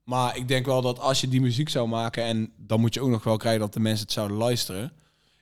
[0.05, 2.25] Maar ik denk wel dat als je die muziek zou maken...
[2.25, 4.93] en dan moet je ook nog wel krijgen dat de mensen het zouden luisteren.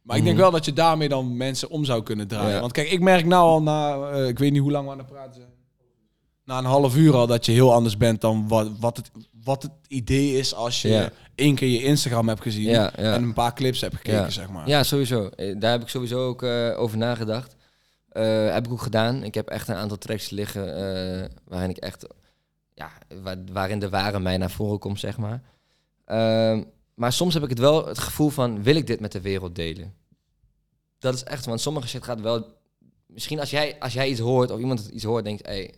[0.03, 0.43] Maar ik denk Mhm.
[0.45, 2.55] wel dat je daarmee dan mensen om zou kunnen draaien.
[2.55, 2.61] Ja.
[2.61, 4.11] Want kijk, ik merk nou al na...
[4.11, 5.49] eh, ik weet niet hoe lang we aan het praten zijn.
[6.45, 9.11] Na een half uur al dat je heel anders bent dan wat, wat, het,
[9.45, 10.55] wat het idee is...
[10.55, 11.11] als je Ja.
[11.35, 12.63] één keer je Instagram hebt gezien...
[12.71, 13.15] Ja, ja.
[13.15, 14.31] en een paar clips hebt gekeken, Ja.
[14.31, 14.69] zeg maar.
[14.69, 15.27] Ja, sowieso.
[15.29, 17.57] Eh, Daar heb ik sowieso ook eh, over nagedacht.
[18.09, 19.23] Eh, heb ik ook gedaan.
[19.25, 22.07] Ik heb echt een aantal tracks liggen eh, waarin ik echt,
[22.75, 22.91] ja,
[23.23, 25.43] waar, waarin de ware mij naar voren komt, zeg maar.
[26.05, 26.63] Ehm,
[26.95, 29.55] maar soms heb ik het wel het gevoel van, wil ik dit met de wereld
[29.55, 29.95] delen?
[30.99, 32.47] Dat is echt, want sommige shit gaat wel...
[33.07, 35.75] Misschien als jij, als jij iets hoort, of iemand iets hoort, denkt, hé, hey,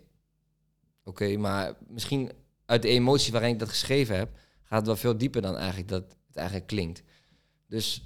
[1.06, 2.30] oké, maar misschien
[2.66, 4.28] uit de emotie waarin ik dat geschreven heb,
[4.62, 7.02] gaat het wel veel dieper dan eigenlijk dat het eigenlijk klinkt.
[7.68, 8.02] Dus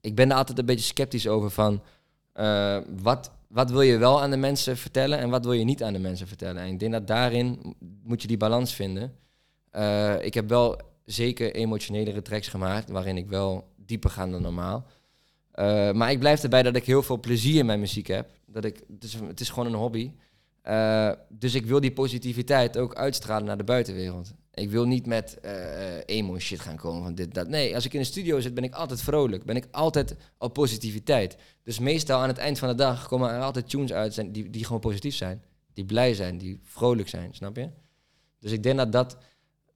[0.00, 1.82] ik ben er altijd een beetje sceptisch over van
[2.32, 5.82] eh, wat, wat wil je wel aan de mensen vertellen en wat wil je niet
[5.82, 6.62] aan de mensen vertellen.
[6.62, 9.16] En ik denk dat daarin moet je die balans vinden.
[9.70, 14.86] Eh, ik heb wel zeker emotionelere tracks gemaakt waarin ik wel dieper ga dan normaal.
[15.50, 18.28] Eh, maar ik blijf erbij dat ik heel veel plezier in mijn muziek heb.
[18.46, 20.12] Dat ik, het, is, het is gewoon een hobby.
[20.64, 24.32] Eh, dus ik wil die positiviteit ook uitstralen naar de buitenwereld.
[24.54, 25.52] Ik wil niet met eh,
[26.04, 27.48] emo shit gaan komen van dit, dat.
[27.48, 29.44] Nee, als ik in de studio zit, ben ik altijd vrolijk.
[29.44, 31.36] Ben ik altijd op positiviteit.
[31.62, 34.50] Dus meestal aan het eind van de dag komen er altijd tunes uit zijn die,
[34.50, 35.42] die gewoon positief zijn.
[35.72, 37.68] Die blij zijn, die vrolijk zijn, snap je?
[38.40, 39.16] Dus ik denk dat dat...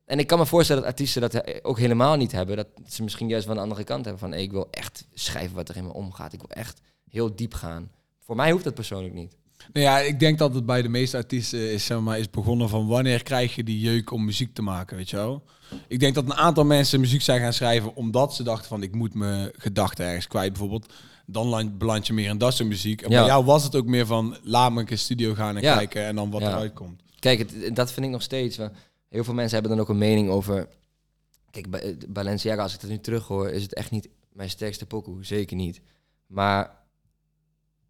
[0.04, 2.56] En ik kan me voorstellen dat artiesten dat ook helemaal niet hebben.
[2.56, 4.34] Dat ze misschien juist van de andere kant hebben van...
[4.34, 6.32] Ik wil echt schrijven wat er in me omgaat.
[6.32, 7.90] Ik wil echt heel diep gaan.
[8.18, 9.36] Voor mij hoeft dat persoonlijk niet.
[9.72, 12.68] Nou ja, ik denk dat het bij de meeste artiesten is, zeg maar, is begonnen
[12.68, 15.42] van wanneer krijg je die jeuk om muziek te maken, weet je wel?
[15.88, 18.94] Ik denk dat een aantal mensen muziek zijn gaan schrijven omdat ze dachten van ik
[18.94, 20.92] moet mijn gedachten ergens kwijt bijvoorbeeld.
[21.26, 23.02] Dan land- beland je meer in dat soort muziek.
[23.02, 23.18] En Ja.
[23.18, 25.76] bij jou was het ook meer van laat me een keer studio gaan en Ja.
[25.76, 26.48] kijken en dan wat Ja.
[26.48, 27.02] eruit komt.
[27.18, 28.56] Kijk, het, dat vind ik nog steeds.
[29.08, 30.68] Heel veel mensen hebben dan ook een mening over...
[31.50, 34.86] Kijk, Ba- Balenciaga, als ik dat nu terug hoor, is het echt niet mijn sterkste
[34.86, 35.24] pokoe.
[35.24, 35.80] Zeker niet.
[36.26, 36.70] Maar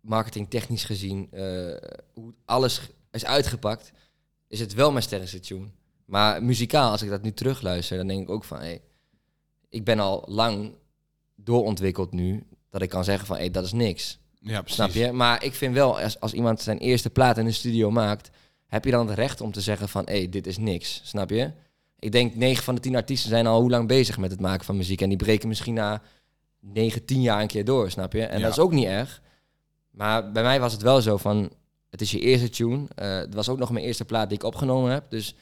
[0.01, 1.77] marketingtechnisch gezien, eh,
[2.15, 2.81] hoe alles
[3.11, 3.93] is uitgepakt,
[4.49, 5.67] is het wel mijn sterkste tune.
[6.05, 8.59] Maar muzikaal, als ik dat nu terugluister, dan denk ik ook van...
[8.59, 8.81] Hey,
[9.69, 10.75] ik ben al lang
[11.37, 13.37] doorontwikkeld nu, dat ik kan zeggen van...
[13.37, 14.19] Hey, dat is niks.
[14.41, 14.75] Ja, precies.
[14.75, 15.13] Snap je?
[15.13, 18.31] Maar ik vind wel, als, als iemand zijn eerste plaat in de studio maakt,
[18.67, 21.01] heb je dan het recht om te zeggen van, hé, hey, dit is niks.
[21.05, 21.51] Snap je?
[21.99, 24.65] Ik denk 9 van de 10 artiesten zijn al hoe lang bezig met het maken
[24.65, 25.01] van muziek.
[25.01, 26.03] En die breken misschien na
[26.61, 28.25] 9, 10 jaar een keer door, snap je?
[28.25, 28.45] En Ja.
[28.45, 29.23] dat is ook niet erg.
[29.99, 31.51] Maar bij mij was het wel zo van,
[31.91, 32.85] het is je eerste tune.
[32.95, 35.05] Eh, het was ook nog mijn eerste plaat die ik opgenomen heb.
[35.11, 35.35] Dus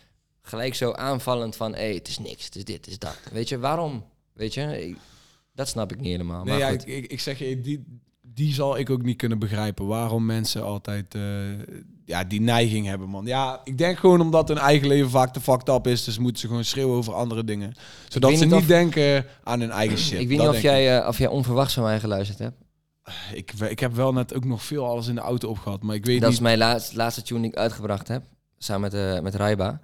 [0.42, 3.18] gelijk zo aanvallend van, hé, hey, het is niks, het is dit, het is dat.
[3.32, 4.04] Weet je, waarom?
[4.32, 4.96] Weet je, Ik-
[5.54, 6.44] dat snap ik niet helemaal.
[6.44, 6.86] Nee, maar ja, goed.
[6.88, 9.86] ik, ik, ik zeg je, die, die zal ik ook niet kunnen begrijpen.
[9.86, 11.22] Waarom mensen altijd eh,
[12.04, 13.26] ja, die neiging hebben, man.
[13.26, 16.04] Ja, ik denk gewoon omdat hun eigen leven vaak te fucked up is.
[16.04, 17.74] Dus moeten ze gewoon schreeuwen over andere dingen.
[18.08, 20.20] Zodat ze niet of- denken aan hun eigen shit.
[20.20, 22.56] ik weet Dat niet of jij, eh, of jij onverwachts van mij geluisterd hebt.
[23.32, 25.82] Ik, ik heb wel net ook nog veel alles in de auto opgehad.
[25.82, 26.38] Maar ik weet Dat niet...
[26.38, 28.24] is mijn laatste, laatste tune die ik uitgebracht heb.
[28.58, 29.80] Samen met, eh met Raiba.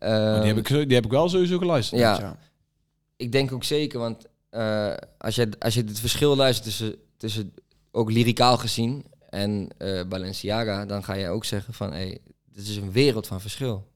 [0.00, 2.00] maar die, heb ik, zo- die heb ik wel sowieso geluisterd.
[2.00, 2.18] ja.
[2.20, 2.36] ja.
[3.16, 7.54] Ik denk ook zeker, want eh, als, je, als je het verschil luistert tussen, tussen
[7.90, 12.18] ook lyricaal gezien en eh, Balenciaga, dan ga je ook zeggen van, hey,
[12.52, 13.86] dit is een wereld van verschil.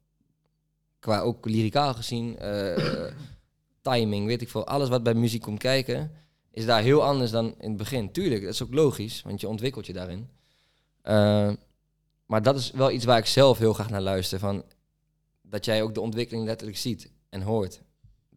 [0.99, 3.05] Qua ook lyricaal gezien, eh,
[3.83, 6.11] timing, weet ik veel, alles wat bij muziek komt kijken,
[6.55, 8.13] is daar heel anders dan in het begin.
[8.13, 10.29] Tuurlijk, dat is ook logisch, want je ontwikkelt je daarin.
[11.03, 11.51] Eh,
[12.27, 14.65] maar dat is wel iets waar ik zelf heel graag naar luister, van
[15.43, 17.81] dat jij ook de ontwikkeling letterlijk ziet en hoort.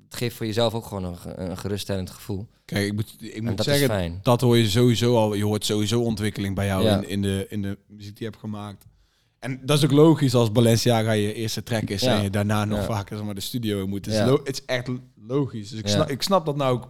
[0.03, 2.47] Het geeft voor jezelf ook gewoon een, ge- een geruststellend gevoel.
[2.65, 5.33] Kijk, ik moet, ik moet dat zeggen, dat hoor je sowieso al.
[5.33, 6.97] Je hoort sowieso ontwikkeling bij jou Ja.
[6.97, 8.85] in, in, de, in de muziek die je hebt gemaakt.
[9.39, 12.17] En dat is ook logisch als Balenciaga je eerste track is Ja.
[12.17, 12.85] en je daarna nog Ja.
[12.85, 14.05] vaker zeg maar, de studio moet.
[14.05, 14.89] Het is, het is echt
[15.27, 15.69] logisch.
[15.69, 16.87] Dus ik, snap, ik snap dat nou ook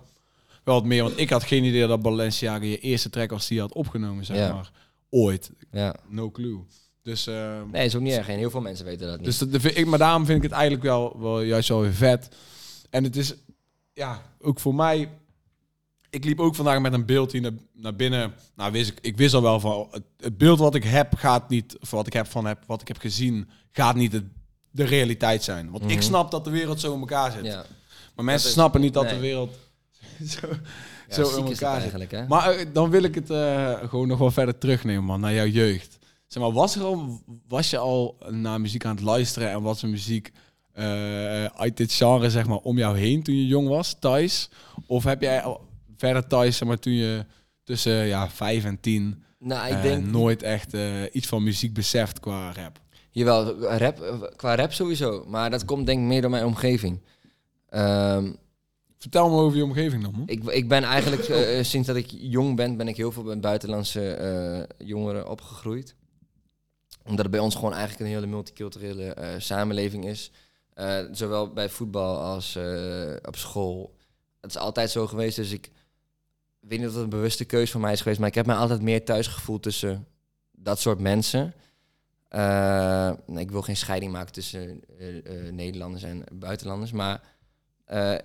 [0.73, 1.03] wat meer.
[1.03, 4.37] Want ik had geen idee dat Balenciaga je eerste track als die had opgenomen, zeg
[4.37, 4.53] Ja.
[4.53, 4.71] maar.
[5.09, 5.51] Ooit.
[5.71, 5.95] Ja.
[6.09, 6.59] No clue.
[7.03, 8.27] Dus, eh, Nee, is ook niet erg.
[8.29, 9.25] En heel veel mensen weten dat niet.
[9.25, 12.29] dus dat, ik, maar daarom vind ik het eigenlijk wel, wel juist wel weer vet.
[12.89, 13.35] En het is,
[13.93, 15.09] ja, ook voor mij.
[16.09, 18.33] Ik liep ook vandaag met een beeld hier naar, naar binnen.
[18.55, 21.49] Nou, wist ik, ik wist al wel van het, het beeld wat ik heb gaat
[21.49, 24.23] niet, of wat ik heb van heb, wat ik heb gezien, gaat niet het,
[24.71, 25.69] de realiteit zijn.
[25.71, 26.01] Want ik Mhm.
[26.01, 27.45] snap dat de wereld zo in elkaar zit.
[27.45, 27.65] ja.
[28.15, 29.57] Maar mensen is- snappen niet dat de wereld
[30.39, 30.47] zo,
[31.09, 32.27] Ja, zo in elkaar eigenlijk, hè?
[32.27, 35.45] Maar eh, dan wil ik het eh, gewoon nog wel verder terugnemen, man, naar jouw
[35.45, 35.97] jeugd.
[36.27, 39.81] Zeg maar, was, er al, was je al naar muziek aan het luisteren en was
[39.81, 40.31] er muziek
[40.73, 44.49] eh, uit dit genre, zeg maar, om jou heen toen je jong was, thuis?
[44.87, 47.25] Of heb jij al verder thuis, zeg maar, toen je
[47.63, 50.05] tussen ja, vijf en tien nou, ik denk...
[50.05, 50.73] nooit echt
[51.11, 52.79] iets van muziek beseft qua rap?
[53.11, 55.23] Jawel, rap, qua rap sowieso.
[55.27, 57.01] Maar dat komt denk ik meer door mijn omgeving.
[57.69, 58.31] Ehm,
[58.97, 60.27] Vertel me over je omgeving dan, man.
[60.27, 63.41] ik, ik ben eigenlijk, eh, sinds dat ik jong ben, ben ik heel veel met
[63.41, 65.95] buitenlandse eh, jongeren opgegroeid.
[67.03, 70.31] Omdat het bij ons gewoon eigenlijk een hele multiculturele eh, samenleving is.
[70.73, 73.95] Eh, zowel bij voetbal als eh, op school.
[74.41, 75.71] Het is altijd zo geweest, dus ik
[76.59, 78.55] weet niet of het een bewuste keuze van mij is geweest, maar ik heb mij
[78.55, 80.07] altijd meer thuis gevoeld tussen
[80.51, 81.53] dat soort mensen.
[82.27, 87.21] Eh, ik wil geen scheiding maken tussen eh, eh, Nederlanders en buitenlanders, maar
[87.85, 88.15] eh,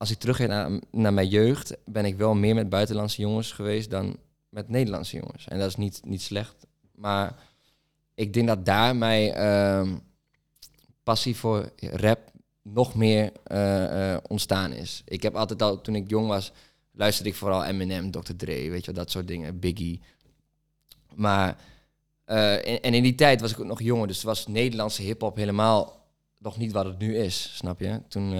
[0.00, 3.52] als ik terug ga naar, naar mijn jeugd, ben ik wel meer met buitenlandse jongens
[3.52, 4.16] geweest dan
[4.48, 5.48] met Nederlandse jongens.
[5.48, 7.36] En dat is niet, niet slecht, maar
[8.14, 9.96] ik denk dat daar mijn ehm,
[11.02, 12.18] passie voor rap
[12.62, 15.02] nog meer eh, eh, ontstaan is.
[15.04, 16.52] Ik heb altijd al, toen ik jong was,
[16.92, 18.32] luisterde ik vooral Eminem, Dr.
[18.36, 20.00] Dre, weet je wel, dat soort dingen, Biggie.
[21.14, 21.56] Maar,
[22.24, 26.08] eh, en, in die tijd was ik ook nog jonger, dus was Nederlandse hip-hop helemaal
[26.38, 28.00] nog niet wat het nu is, snap je?
[28.08, 28.32] Toen,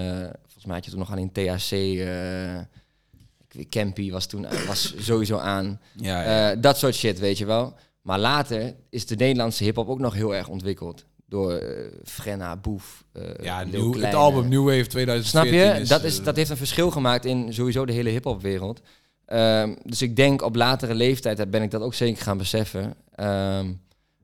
[0.60, 2.58] volgens mij had je toen nog alleen THC, eh,
[3.48, 5.80] ik weet- Campy was toen was sowieso aan.
[5.96, 7.74] Ja, Eh, dat soort shit, weet je wel.
[8.02, 11.04] Maar later is de Nederlandse hip-hop ook nog heel erg ontwikkeld.
[11.26, 15.44] Door eh Frenna, Boef, eh ja nieuw, het album New Wave 2014 Snap
[15.78, 15.84] je?
[15.88, 18.80] dat, is, eh, dat heeft een verschil gemaakt in sowieso de hele hip-hopwereld.
[19.26, 22.94] Ehm, dus ik denk op latere leeftijd ben ik dat ook zeker gaan beseffen.
[23.14, 23.72] Ehm,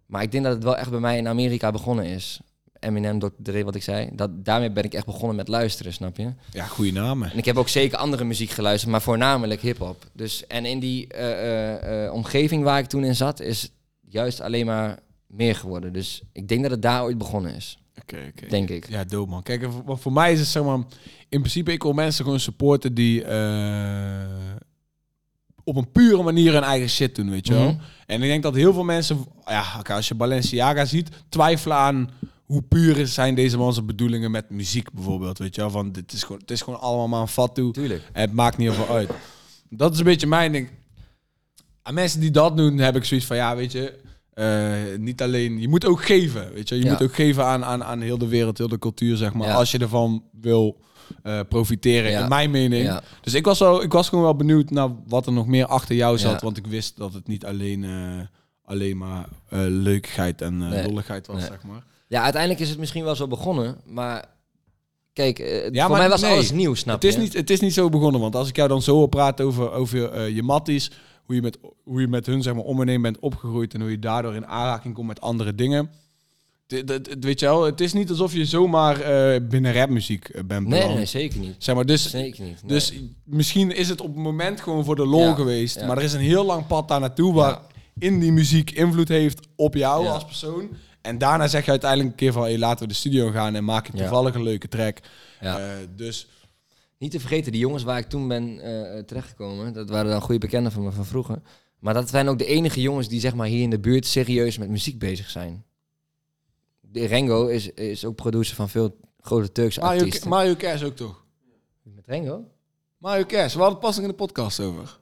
[0.06, 2.40] maar ik denk dat het wel echt bij mij in Amerika begonnen is.
[2.80, 3.28] Eminem, Dr.
[3.38, 4.08] Dre, wat ik zei.
[4.12, 6.32] Dat, daarmee ben ik echt begonnen met luisteren, snap je?
[6.50, 7.32] Ja, goede namen.
[7.32, 10.04] En ik heb ook zeker andere muziek geluisterd, maar voornamelijk hip-hop.
[10.12, 13.72] Dus, en in die eh, eh, eh, omgeving waar ik toen in zat, is
[14.08, 15.92] juist alleen maar meer geworden.
[15.92, 18.46] Dus ik denk dat het daar ooit begonnen is, Oké, oké.
[18.46, 18.88] denk ik.
[18.88, 19.42] Ja, dope man.
[19.42, 20.78] Kijk, voor, voor mij is het zeg maar...
[21.28, 23.20] In principe, ik wil mensen gewoon supporten die...
[25.64, 27.72] op een pure manier hun eigen shit doen, weet je wel.
[27.72, 27.80] Mhm.
[28.06, 29.26] En ik denk dat heel veel mensen...
[29.46, 32.10] Ja, als je Balenciaga ziet, twijfelen aan...
[32.46, 35.70] Hoe puur zijn deze man zijn bedoelingen met muziek bijvoorbeeld, weet je wel.
[35.70, 37.72] Van, dit is gewoon, het is gewoon allemaal maar een toe.
[37.72, 38.02] Tuurlijk.
[38.12, 39.10] En het maakt niet heel veel uit.
[39.70, 40.68] Dat is een beetje mijn ding.
[41.82, 43.98] Aan mensen die dat doen, heb ik zoiets van, ja, weet je,
[44.34, 46.74] eh, niet alleen, je moet ook geven, weet je.
[46.78, 46.90] Je Ja.
[46.90, 49.54] moet ook geven aan, aan, aan heel de wereld, heel de cultuur, zeg maar, Ja.
[49.54, 50.80] als je ervan wil
[51.22, 52.22] eh, profiteren, Ja.
[52.22, 53.00] in mijn mening.
[53.20, 55.94] Dus ik was, wel, ik was gewoon wel benieuwd naar wat er nog meer achter
[55.94, 58.20] jou zat, want ik wist dat het niet alleen, eh,
[58.64, 59.28] alleen maar
[59.68, 61.46] leukigheid en lolligheid was, Nee.
[61.46, 61.84] zeg maar.
[62.08, 64.24] Ja, uiteindelijk is het misschien wel zo begonnen, maar
[65.12, 66.30] kijk, eh, Ja, voor maar mij was nee.
[66.32, 67.20] alles nieuw, snap Het is, je?
[67.20, 69.72] niet, het is niet zo begonnen, want als ik jou dan zo hoor praten over,
[69.72, 70.90] over eh, je matties,
[71.24, 73.80] hoe je, met, hoe je met hun zeg maar, om en heen bent opgegroeid en
[73.80, 75.90] hoe je daardoor in aanraking komt met andere dingen,
[76.66, 80.78] dit- weet je wel, het is niet alsof je zomaar eh, binnen rapmuziek bent Nee,
[80.80, 80.94] beland.
[80.94, 81.54] nee, zeker niet.
[81.58, 82.62] Zeg maar, dus, Zeker niet.
[82.62, 82.70] nee.
[82.72, 82.92] dus
[83.24, 85.80] misschien is het op het moment gewoon voor de lol Ja, geweest.
[85.80, 85.86] ja.
[85.86, 87.60] Maar er is een heel lang pad daar naartoe waar
[87.98, 90.68] in die muziek invloed heeft op jou als persoon.
[91.06, 93.64] En daarna zeg je uiteindelijk een keer van, hey, laten we de studio gaan en
[93.64, 93.98] maak je Ja.
[93.98, 94.98] toevallig een leuke track.
[95.40, 95.58] Ja.
[95.58, 96.28] Eh, dus
[96.98, 100.40] Niet te vergeten, die jongens waar ik toen ben eh, terechtgekomen, dat waren dan goede
[100.40, 101.38] bekenden van me van vroeger.
[101.78, 104.58] Maar dat zijn ook de enige jongens die zeg maar hier in de buurt serieus
[104.58, 105.64] met muziek bezig zijn.
[106.80, 110.28] De Rengo is, is ook producer van veel grote Turkse Mario, artiesten.
[110.30, 111.24] Mario Cash ook toch?
[111.82, 112.44] Met Rengo?
[112.98, 114.98] Mario Cash, we hadden pas in de podcast over.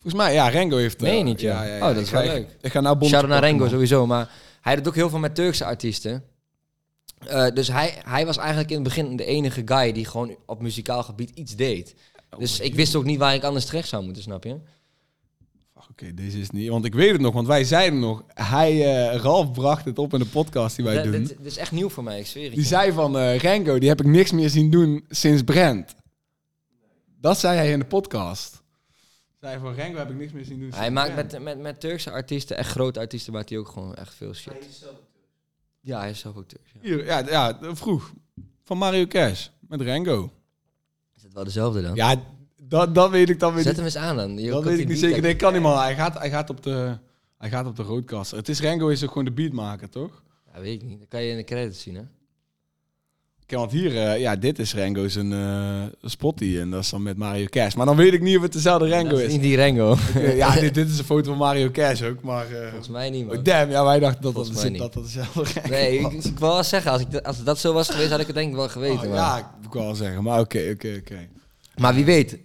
[0.00, 1.00] Volgens mij, ja, Rengo heeft...
[1.00, 1.74] Je eh, niet, ja?
[1.76, 2.56] Oh, dat Ik is ga- wel leuk.
[2.60, 3.68] Ik ga nou Shout-out naar Rengo man.
[3.70, 4.30] sowieso, maar
[4.64, 6.24] hij doet ook heel veel met Turkse artiesten.
[7.26, 10.62] Eh, dus hij, hij was eigenlijk in het begin de enige guy die gewoon op
[10.62, 11.94] muzikaal gebied iets deed.
[12.30, 14.56] Oh, Dus ik wist ook niet waar ik anders terecht zou moeten, snap je?
[15.90, 16.68] Oké, deze is niet...
[16.68, 18.22] Want ik weet het nog, want wij zeiden nog...
[18.28, 18.72] Hij,
[19.10, 21.12] eh, Ralf bracht het op in de podcast die wij Dat, doen.
[21.12, 22.68] dit, dit is echt nieuw voor mij, ik zweer het Die je.
[22.68, 25.94] zei van eh Rengo, die heb ik niks meer zien doen sinds Brand.
[27.20, 28.62] Dat zei hij in de podcast.
[29.60, 32.56] Van Rengo heb ik niks meer zien doen Hij maakt met, met, met Turkse artiesten,
[32.56, 34.84] echt grote artiesten, maakt hij ook gewoon echt veel shit.
[35.80, 36.72] Ja, hij is zelf ook Turks.
[36.72, 36.80] Ja.
[36.82, 38.12] Hier, ja, ja, vroeg.
[38.62, 39.48] Van Mario Cash.
[39.60, 40.32] Met Rengo.
[41.16, 41.94] Is het wel dezelfde dan?
[41.94, 42.14] Ja,
[42.62, 44.38] dat, dat weet ik dan weer Zet hem eens aan dan.
[44.38, 45.22] Je Dat weet ik niet zeker.
[45.22, 45.78] Nee, kan niet man.
[45.78, 46.98] Hij gaat, hij gaat op de...
[47.38, 48.38] Hij gaat op de roadcaster.
[48.38, 50.22] Het is Rengo is ook gewoon de beatmaker, toch?
[50.52, 50.98] Ja, weet ik niet.
[50.98, 52.02] Dat kan je in de credits zien, hè?
[53.58, 57.16] Want hier, eh, ja, dit is Rengo zijn eh spotty en dat is dan met
[57.16, 57.74] Mario Cash.
[57.74, 59.32] Maar dan weet ik niet of het dezelfde Rengo is is.
[59.32, 59.96] niet die Rengo.
[60.14, 62.46] Eh, ja, dit, dit is een foto van Mario Cash ook, maar...
[62.50, 63.42] eh, Volgens mij niet, man.
[63.42, 64.46] damn, ja, wij dachten dat dat,
[64.78, 66.12] dat, dat dezelfde Rengo Nee, was.
[66.12, 68.26] ik, ik wil wel zeggen, als, ik, dat- als dat zo was geweest, had ik
[68.26, 68.94] het denk ik wel geweten.
[69.02, 69.16] Oh, maar.
[69.16, 71.28] ja, ik moet wel zeggen, maar oké, oké, oké.
[71.76, 72.38] maar wie weet,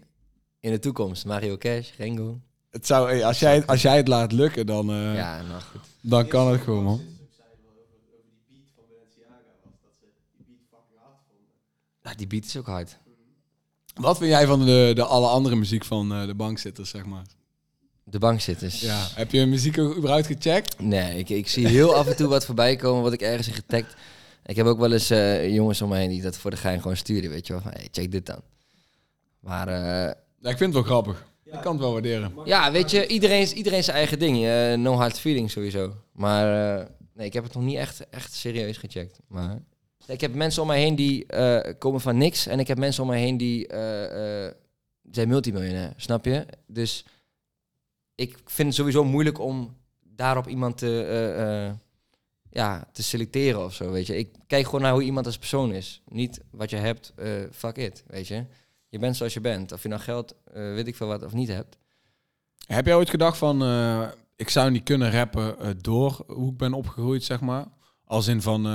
[0.59, 2.39] in de toekomst, Mario Cash, Rengo.
[2.71, 4.85] Het zou, hey, als, jij, als jij het laat lukken, dan,
[5.15, 5.81] Ja, nou goed.
[6.01, 7.01] dan kan het gewoon, man.
[12.09, 12.97] Ja, die beat is ook hard.
[13.93, 17.25] Wat vind jij van de, de alle andere muziek van eh, de bankzitters, zeg maar?
[18.03, 18.81] De bankzitters.
[18.81, 19.07] Ja.
[19.15, 20.79] Heb je muziek ook überhaupt gecheckt?
[20.79, 23.53] Nee, ik, ik zie heel af en toe wat voorbij komen wat ik ergens in
[23.53, 23.93] getagd.
[24.45, 26.81] Ik heb ook wel eens eh, jongens om me heen die dat voor de gein
[26.81, 27.61] gewoon sturen, weet je wel.
[27.61, 28.41] Van, hey, check dit dan.
[29.39, 31.27] Maar eh, Ja, ik vind het wel grappig.
[31.43, 32.33] Ik kan het wel waarderen.
[32.45, 34.45] ja, weet je, iedereen, iedereen zijn eigen ding.
[34.45, 35.95] Eh, no hard feelings sowieso.
[36.13, 36.45] Maar
[37.13, 39.19] nee, ik heb het nog niet echt, echt serieus gecheckt.
[39.27, 39.61] Maar
[40.09, 42.47] ik heb mensen om mij heen die eh, komen van niks.
[42.47, 44.53] En ik heb mensen om mij heen die eh, eh,
[45.11, 46.45] zijn multimiljonair, snap je?
[46.67, 47.05] Dus
[48.15, 51.75] ik vind het sowieso moeilijk om daarop iemand te,
[52.49, 54.17] ja, te selecteren of zo, weet je.
[54.17, 56.01] Ik kijk gewoon naar hoe iemand als persoon is.
[56.07, 57.13] Niet wat je hebt,
[57.51, 58.45] fuck it, weet je.
[58.89, 59.71] Je bent zoals je bent.
[59.71, 61.77] Of je nou geld, weet ik veel wat, of niet hebt.
[62.65, 63.63] Heb jij ooit gedacht van,
[64.35, 67.65] ik zou niet kunnen rappen door hoe ik ben opgegroeid, zeg maar?
[68.03, 68.65] Als in van,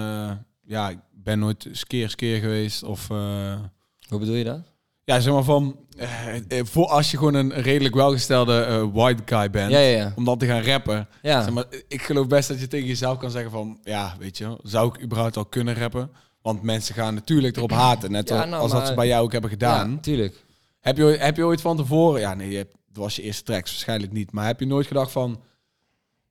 [0.67, 3.11] ja, ik ben nooit skeer skeer geweest of...
[3.11, 3.61] eh,
[4.09, 4.61] Hoe bedoel je dat?
[5.05, 9.23] ja, zeg maar van, eh, eh, voor als je gewoon een redelijk welgestelde eh, white
[9.25, 10.13] guy bent, Ja, ja, ja.
[10.17, 11.09] om dan te gaan rappen.
[11.23, 14.39] Ja, Zeg maar, ik geloof best dat je tegen jezelf kan zeggen van, ja, weet
[14.39, 16.11] je, zou ik überhaupt al kunnen rappen?
[16.43, 19.51] Want mensen gaan natuurlijk erop haten, net nou, als dat ze bij jou ook hebben
[19.51, 19.91] gedaan.
[19.91, 20.45] ja, tuurlijk.
[20.81, 23.23] Heb, je, ooit- heb je ooit van tevoren, ja nee, je hebt, dat was je
[23.23, 25.41] eerste tracks, waarschijnlijk niet, maar heb je nooit gedacht van,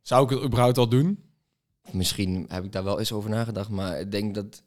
[0.01, 1.22] zou ik het überhaupt al doen?
[1.91, 4.63] Misschien heb ik daar wel eens over nagedacht, maar ik denk dat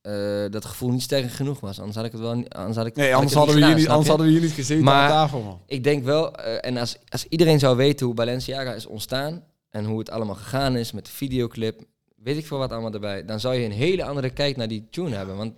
[0.00, 1.78] eh, dat gevoel niet sterk genoeg was.
[1.78, 2.48] Anders had ik het wel niet.
[2.48, 4.08] Anders had ik, Nee, had anders ik het hadden, we hier gedaan, niet, snap anders
[4.08, 5.60] hadden we hier niet gezeten Maar- aan tafel, man.
[5.66, 9.84] Ik denk wel, eh, en als, als iedereen zou weten hoe Balenciaga is ontstaan en
[9.84, 11.82] hoe het allemaal gegaan is met de videoclip,
[12.16, 14.86] weet ik veel wat allemaal erbij, dan zou je een hele andere kijk naar die
[14.90, 15.36] tune hebben.
[15.36, 15.52] Want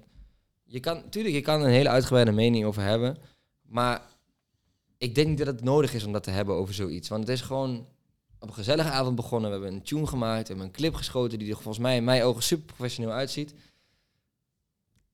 [0.64, 3.16] je kan, natuurlijk, je kan een hele uitgebreide mening over hebben,
[3.62, 4.02] maar
[4.98, 7.08] ik denk niet dat het nodig is om dat te hebben over zoiets.
[7.08, 7.86] Want het is gewoon
[8.44, 9.50] op een gezellige avond begonnen.
[9.50, 12.04] We hebben een tune gemaakt, we hebben een clip geschoten die er volgens mij in
[12.04, 13.54] mijn ogen super professioneel uitziet.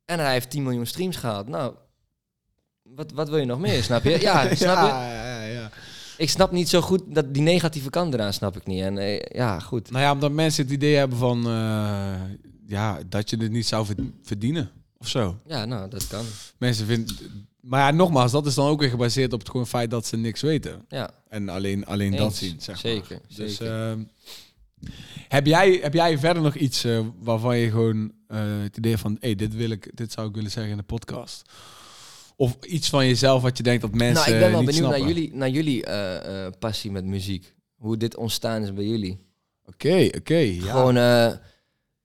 [0.05, 1.49] En hij heeft 10 miljoen streams gehaald.
[1.49, 1.75] Nou,
[2.83, 4.21] wat, wat wil je nog meer, snap je?
[4.21, 4.87] Ja, snap je?
[4.87, 5.71] Ja, ja, ja.
[6.17, 8.83] Ik snap niet zo goed dat die negatieve kant eraan snap ik niet.
[8.83, 9.91] En eh, ja, goed.
[9.91, 12.21] Nou ja, omdat mensen het idee hebben van, eh,
[12.67, 15.37] ja, dat je het niet zou verd- verdienen, of zo.
[15.47, 16.25] Ja, nou, dat kan.
[16.59, 17.17] Mensen vinden...
[17.61, 20.17] Maar ja, nogmaals, dat is dan ook weer gebaseerd op het gewoon feit dat ze
[20.17, 20.85] niks weten.
[20.89, 22.93] Ja, En alleen, alleen dat zien, zeg maar.
[22.93, 23.91] Zeker, Dus zeker.
[23.91, 24.03] ehm,
[25.29, 29.17] heb, jij, heb jij verder nog iets eh, waarvan je gewoon eh, het idee van...
[29.21, 31.51] hey, dit, wil ik, dit zou ik willen zeggen in de podcast?
[32.37, 35.07] Of iets van jezelf wat je denkt dat mensen nou, ik ben wel benieuwd naar
[35.07, 37.55] jullie, naar jullie eh, passie met muziek.
[37.77, 39.19] Hoe dit ontstaan is bij jullie.
[39.65, 40.37] Oké, oké.
[40.37, 40.71] ja.
[40.71, 40.95] Gewoon,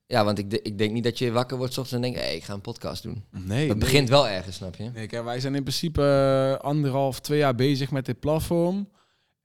[0.08, 2.36] ja, want ik, ik denk niet dat je wakker wordt 's ochtends en denkt, hey,
[2.36, 3.24] ik ga een podcast doen.
[3.32, 3.86] Nee, dat nee.
[3.86, 4.90] begint wel ergens, snap je?
[4.94, 8.88] Nee, kijk, wij zijn in principe anderhalf, twee jaar bezig met dit platform.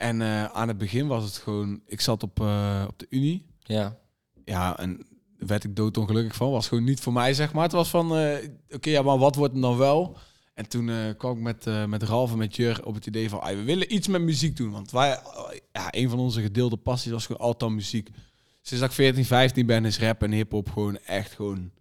[0.01, 1.81] En eh, aan het begin was het gewoon...
[1.85, 3.45] Ik zat op, eh, op de Unie.
[3.59, 3.97] Ja.
[4.45, 6.51] Ja, en werd ik doodongelukkig van.
[6.51, 7.63] Was gewoon niet voor mij, zeg maar.
[7.63, 10.17] Het was van, eh, oké, ja, maar wat wordt het dan wel?
[10.53, 13.55] En toen kwam ik met, met Ralf en met Jur op het idee van, "Ai,
[13.55, 14.71] we willen iets met muziek doen.
[14.71, 15.19] Want wij,
[15.71, 18.09] ja, een van onze gedeelde passies was gewoon altijd muziek.
[18.61, 21.71] Sinds dat ik 14, 15 ben, is rap en hip-hop gewoon echt gewoon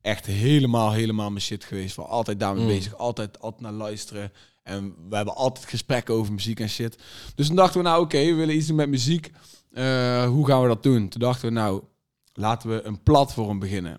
[0.00, 1.94] echt helemaal, helemaal mijn shit geweest.
[1.94, 2.68] Van altijd daarmee Mm.
[2.68, 4.32] bezig, altijd, altijd naar luisteren.
[4.68, 6.98] En we hebben altijd gesprekken over muziek en shit.
[7.34, 9.30] Dus toen dachten we, nou oké, we willen iets doen met muziek.
[9.72, 11.08] Eh, hoe gaan we dat doen?
[11.08, 11.82] Toen dachten we, nou,
[12.32, 13.98] laten we een platform beginnen.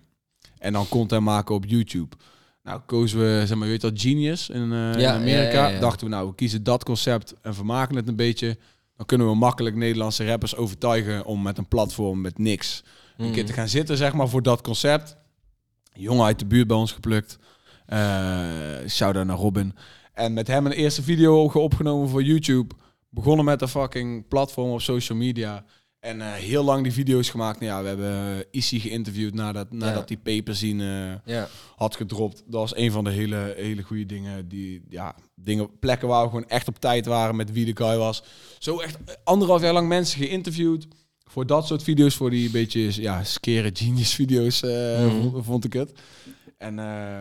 [0.58, 2.16] En dan content maken op YouTube.
[2.62, 5.52] Nou, kozen we, zeg maar, weet je dat, Genius in, eh, in Amerika.
[5.62, 5.80] ja, ja, ja.
[5.80, 8.58] Dachten we, nou, we kiezen dat concept en vermaken het een beetje.
[8.96, 12.82] Dan kunnen we makkelijk Nederlandse rappers overtuigen om met een platform met niks
[13.16, 13.32] een Mm.
[13.32, 15.16] keer te gaan zitten, zeg maar, voor dat concept.
[15.92, 17.38] Jongen uit de buurt bij ons geplukt.
[17.86, 19.74] Eh shout-out naar Robin.
[20.12, 22.74] En met hem een eerste video opgenomen voor YouTube.
[23.08, 25.64] Begonnen met een fucking platform op social media.
[26.00, 27.60] En eh, heel lang die video's gemaakt.
[27.60, 31.48] Nou ja, we hebben uh, Issy geïnterviewd nadat, nadat die paper zien eh, Ja.
[31.76, 32.36] had gedropt.
[32.46, 34.48] Dat was een van de hele, hele goede dingen.
[34.48, 37.96] Die, ja, dingen, plekken waar we gewoon echt op tijd waren met wie de guy
[37.96, 38.22] was.
[38.58, 40.86] Zo echt anderhalf jaar lang mensen geïnterviewd.
[41.24, 45.20] Voor dat soort video's, voor die beetje ja, scare genius video's, eh, Mhm.
[45.20, 45.92] vond, vond ik het.
[46.58, 47.18] En eh,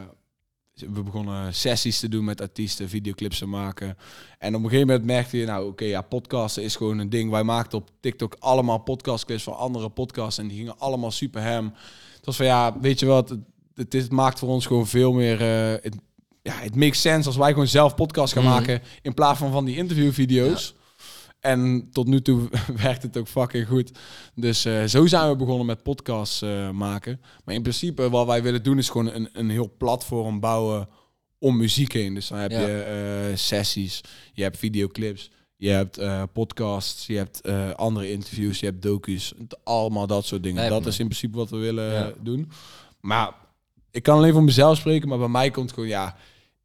[0.94, 3.98] we begonnen sessies te doen met artiesten, videoclips te maken.
[4.40, 7.32] En op een gegeven moment merkte je, nou oké, ja, podcasten is gewoon een ding.
[7.32, 11.74] Wij maakten op TikTok allemaal podcastclips van andere podcasts en die gingen allemaal super hem.
[12.16, 13.36] Het was van ja, weet je wat,
[13.76, 15.42] het, het maakt voor ons gewoon veel meer.
[15.42, 15.96] eh, het,
[16.42, 18.54] ja, het makes sense als wij gewoon zelf podcast gaan Mhm.
[18.54, 20.76] maken in plaats van van die interviewvideo's.
[21.40, 22.50] En tot nu toe
[22.84, 23.92] werkt het ook fucking goed.
[24.36, 27.22] Dus eh, zo zijn we begonnen met podcasts eh, maken.
[27.46, 30.88] Maar in principe wat wij willen doen is gewoon een, een heel platform bouwen
[31.38, 32.14] om muziek heen.
[32.14, 32.60] Dus dan heb Ja.
[32.68, 34.02] je eh, sessies,
[34.34, 36.00] je hebt videoclips, je hebt
[36.34, 39.34] podcasts, je hebt andere interviews, je hebt docu's.
[39.64, 40.70] Allemaal dat soort dingen.
[40.70, 42.14] Dat is in principe wat we willen Ja.
[42.22, 42.52] doen.
[43.02, 43.34] Maar
[43.92, 46.16] ik kan alleen voor mezelf spreken, maar bij mij komt gewoon ja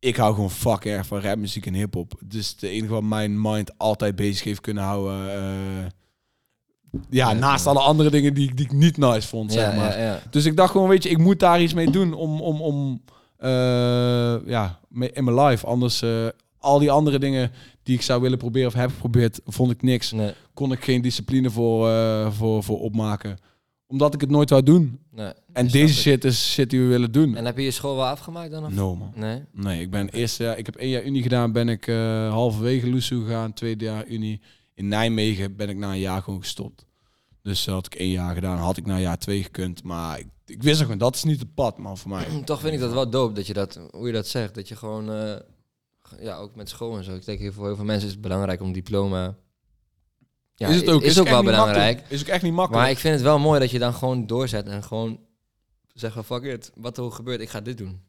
[0.05, 2.13] ik hou gewoon fucking erg van rapmuziek en hip-hop.
[2.25, 5.31] Dus het enige wat mijn mind altijd bezig heeft kunnen houden.
[5.35, 5.85] eh,
[7.11, 9.99] ja, naast alle andere dingen die, ik- die ik niet nice vond, Ja, zeg maar.
[9.99, 10.21] ja, ja.
[10.31, 13.03] Dus ik dacht gewoon, weet je, ik moet daar iets mee doen om, om, om
[13.37, 13.51] eh,
[14.47, 14.79] ja,
[15.13, 15.67] in mijn life.
[15.67, 16.27] Anders, eh,
[16.59, 17.51] al die andere dingen
[17.83, 20.13] die ik zou willen proberen of heb geprobeerd, vond ik niks.
[20.13, 21.91] Nee, Kon ik geen discipline voor,
[22.33, 23.39] voor, voor opmaken.
[23.87, 24.99] Omdat ik het nooit wou doen.
[25.11, 25.33] nee.
[25.53, 27.37] En deze shit is shit die we willen doen.
[27.37, 28.65] En heb je je school wel afgemaakt dan?
[28.65, 28.73] Of?
[28.73, 29.13] No man.
[29.15, 29.43] Nee?
[29.53, 32.87] Nee, ik ben eerst jaar, ik heb één jaar Unie gedaan, ben ik eh, halverwege
[32.87, 34.41] Lusu gegaan, tweede jaar Unie.
[34.75, 36.87] In Nijmegen ben ik na een jaar gewoon gestopt.
[37.43, 39.83] Dus had ik één jaar gedaan, had ik na jaar twee gekund.
[39.83, 42.25] Maar ik, ik wist gewoon, dat is niet het pad, man, voor mij.
[42.45, 44.55] Toch vind ik dat wel dope dat je dat, hoe je dat zegt.
[44.55, 45.37] Dat je gewoon, eh,
[46.21, 47.15] ja, ook met school en zo.
[47.15, 49.37] Ik denk heel voor heel veel mensen is het belangrijk om diploma.
[50.57, 52.03] Ja, is het ook, Is, ook wel belangrijk.
[52.09, 52.83] Is ook echt niet makkelijk.
[52.83, 55.21] Maar ik vind het wel mooi dat je dan gewoon doorzet en gewoon
[55.93, 58.01] zegt van fuck it, wat er ook gebeurt, ik ga dit doen.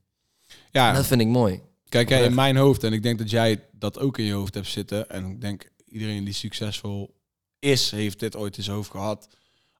[0.72, 1.62] ja, Dat vind ik mooi.
[1.90, 4.54] kijk, hè, in mijn hoofd, en ik denk dat jij dat ook in je hoofd
[4.54, 5.10] hebt zitten.
[5.10, 7.16] En ik denk iedereen die succesvol
[7.60, 9.28] is, heeft dit ooit in zijn hoofd gehad.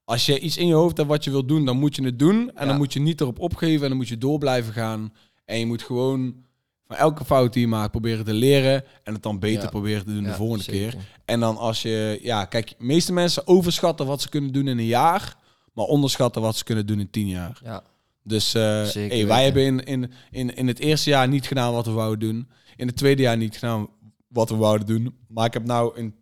[0.04, 2.18] Als je iets in je hoofd hebt wat je wilt doen, dan moet je het
[2.18, 2.36] doen.
[2.54, 2.64] En Ja.
[2.66, 5.12] dan moet je niet erop opgeven en dan moet je door blijven gaan.
[5.44, 6.44] En je moet gewoon
[6.86, 8.84] van elke fout die je maakt proberen te leren.
[9.02, 9.68] En het dan beter Ja.
[9.68, 10.90] proberen te doen de volgende zeker.
[10.90, 11.00] keer.
[11.24, 14.78] En dan als je, ja, kijk, de meeste mensen overschatten wat ze kunnen doen in
[14.78, 15.36] een jaar.
[15.72, 17.60] Maar onderschatten wat ze kunnen doen in tien jaar.
[17.64, 17.82] Ja,
[18.22, 21.86] Dus eh, hey, wij hebben in, in, in, in het eerste jaar niet gedaan wat
[21.86, 22.48] we wouden doen.
[22.76, 23.88] In het tweede jaar niet gedaan
[24.28, 25.14] wat we wouden doen.
[25.28, 26.14] Maar ik heb nou in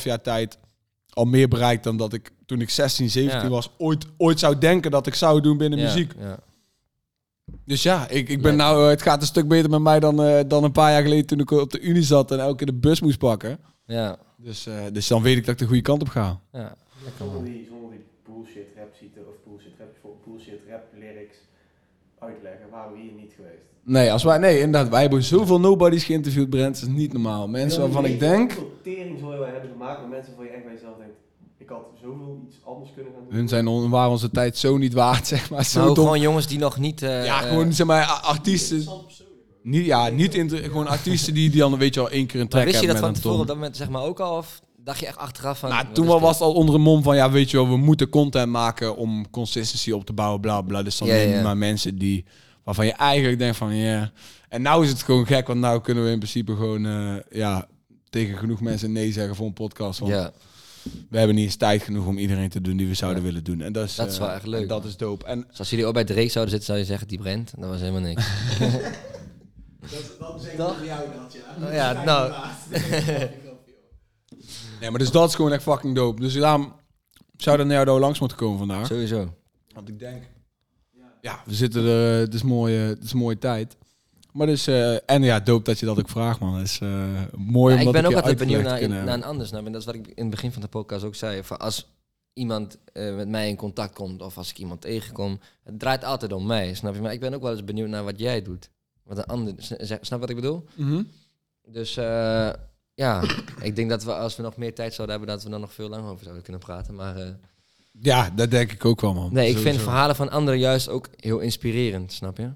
[0.00, 0.58] 2,5 jaar tijd
[1.12, 3.48] al meer bereikt dan dat ik toen ik 16, 17 Ja.
[3.48, 6.12] was ooit, ooit zou denken dat ik zou doen binnen ja, muziek.
[7.64, 10.22] Dus ja, ik, ik ben nou, eh, het gaat een stuk beter met mij dan,
[10.22, 12.66] eh, dan een paar jaar geleden toen ik op de Unie zat en elke keer
[12.66, 13.58] de bus moest pakken.
[13.86, 16.40] ja, Dus, eh, dus dan weet ik dat ik de goede kant op ga.
[16.52, 16.76] ja.
[17.18, 21.36] Zonder die, zonder die bullshit rap zieten of bullshit rap voor bullshit rap lyrics
[22.18, 23.62] uitleggen, waren we hier niet geweest.
[23.82, 26.80] Nee, als wij, nee, inderdaad, wij hebben zoveel nobodies geïnterviewd, Brent.
[26.80, 27.48] Dat is niet normaal.
[27.48, 30.64] Mensen waarvan ik denk, Hoeveel tering zou wij hebben gemaakt met mensen van je echt
[30.64, 31.16] bij jezelf denkt,
[31.68, 33.34] ik had zoveel iets anders kunnen gaan doen.
[33.34, 35.64] hun zijn on, waren onze tijd zo niet waard, zeg maar.
[35.64, 37.02] Zo Maar gewoon jongens die nog niet...
[37.02, 38.86] eh, ja, gewoon zeg maar artiesten.
[39.62, 42.40] Niet, ja, niet in gewoon artiesten die, die dan weet je al één keer een
[42.40, 44.36] maar track wist je dat hebben van tevoren op dat moment zeg maar ook al?
[44.36, 45.68] Of dacht je echt achteraf van...
[45.68, 47.76] Nou, toen wel was het al onder een mom van ja, weet je wel, we
[47.76, 50.82] moeten content maken om consistency op te bouwen, bla bla.
[50.82, 51.42] Dus dan Ja, neem je ja.
[51.42, 52.24] maar mensen die
[52.64, 54.12] waarvan je eigenlijk denkt van ja.
[54.48, 57.66] En nou is het gewoon gek, want nou kunnen we in principe gewoon eh, ja
[58.10, 59.98] tegen genoeg mensen nee zeggen voor een podcast.
[59.98, 60.32] Want Ja,
[61.10, 63.60] we hebben niet eens tijd genoeg om iedereen te doen die we zouden willen doen.
[63.60, 64.88] En dat is, Dat is eh, wel echt leuk, en Dat man.
[64.88, 65.24] is dope.
[65.26, 67.68] En dus als jullie ook bij Drake zouden zitten, zou je zeggen, die Brent, dat
[67.68, 68.26] was helemaal niks.
[69.80, 70.76] Dat is Toch?
[70.76, 71.66] voor jou dat, ja.
[71.66, 72.32] Oh ja, nou.
[74.80, 76.20] nee, maar dus dat is gewoon echt fucking dope.
[76.20, 76.72] Dus daarom
[77.36, 78.86] zou er naar jou daar langs moeten komen vandaag.
[78.86, 79.34] Sowieso.
[79.74, 80.22] Want ik denk,
[81.20, 83.76] ja, we zitten er, het is mooie, het is een mooie tijd.
[84.38, 86.54] Maar dus, eh, en ja, doop dat je dat ook vraagt, man.
[86.54, 86.88] Het is eh,
[87.36, 89.60] mooi Ja, om ik ben dat ook altijd benieuwd naar, in- naar een ander snap.
[89.60, 89.66] je?
[89.66, 91.42] En dat is wat ik in het begin van de podcast ook zei.
[91.44, 91.88] Van als
[92.32, 96.32] iemand eh, met mij in contact komt of als ik iemand tegenkom, het draait altijd
[96.32, 97.00] om mij, snap je?
[97.00, 98.70] Maar ik ben ook wel eens benieuwd naar wat jij doet.
[99.02, 99.54] Wat een ander,
[100.00, 100.64] snap wat ik bedoel?
[100.74, 101.02] Mhm.
[101.68, 101.94] Dus
[102.94, 103.22] ja,
[103.68, 105.72] ik denk dat we als we nog meer tijd zouden hebben, dat we dan nog
[105.72, 106.94] veel langer over zouden kunnen praten.
[106.94, 107.36] Maar
[108.00, 109.32] Ja, dat denk ik ook wel, man.
[109.32, 112.50] nee, ik vind verhalen van anderen juist ook heel inspirerend, snap je?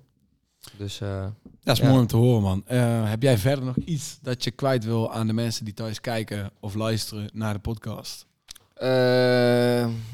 [0.77, 1.27] Dus eh,
[1.63, 1.89] Dat is Ja.
[1.89, 2.63] mooi om te horen, man.
[2.67, 6.01] Eh, heb jij verder nog iets dat je kwijt wil aan de mensen die thuis
[6.01, 8.27] kijken of luisteren naar de podcast?
[8.75, 8.89] eh,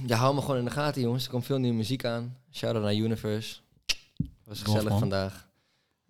[0.07, 1.25] ja, hou me gewoon in de gaten, jongens.
[1.25, 2.37] Er komt veel nieuwe muziek aan.
[2.53, 3.57] Shout-out naar Universe.
[4.45, 5.48] Was gezellig vandaag.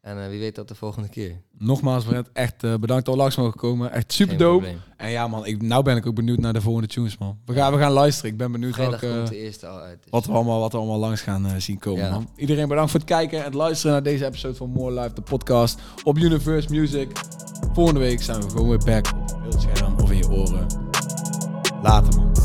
[0.08, 1.40] En eh, wie weet dat de volgende keer.
[1.58, 3.92] Nogmaals, Brent, echt eh, bedankt dat we langs mogen komen.
[3.92, 4.66] Echt super dope.
[4.96, 7.38] En ja, man, ik, nou ben ik ook benieuwd naar de volgende tunes, man.
[7.44, 8.30] We gaan, we gaan luisteren.
[8.30, 10.02] Ik ben benieuwd welke, komt de eerste al uit.
[10.02, 12.10] dus- wat, we allemaal, wat we allemaal langs gaan eh, zien komen, Ja.
[12.10, 12.28] man.
[12.36, 15.20] Iedereen bedankt voor het kijken en het luisteren naar deze episode van More Life, de
[15.22, 17.10] podcast op Universe Music.
[17.72, 20.66] Volgende week zijn we gewoon weer back op het beeldscherm of in je oren.
[21.82, 22.37] Later, man.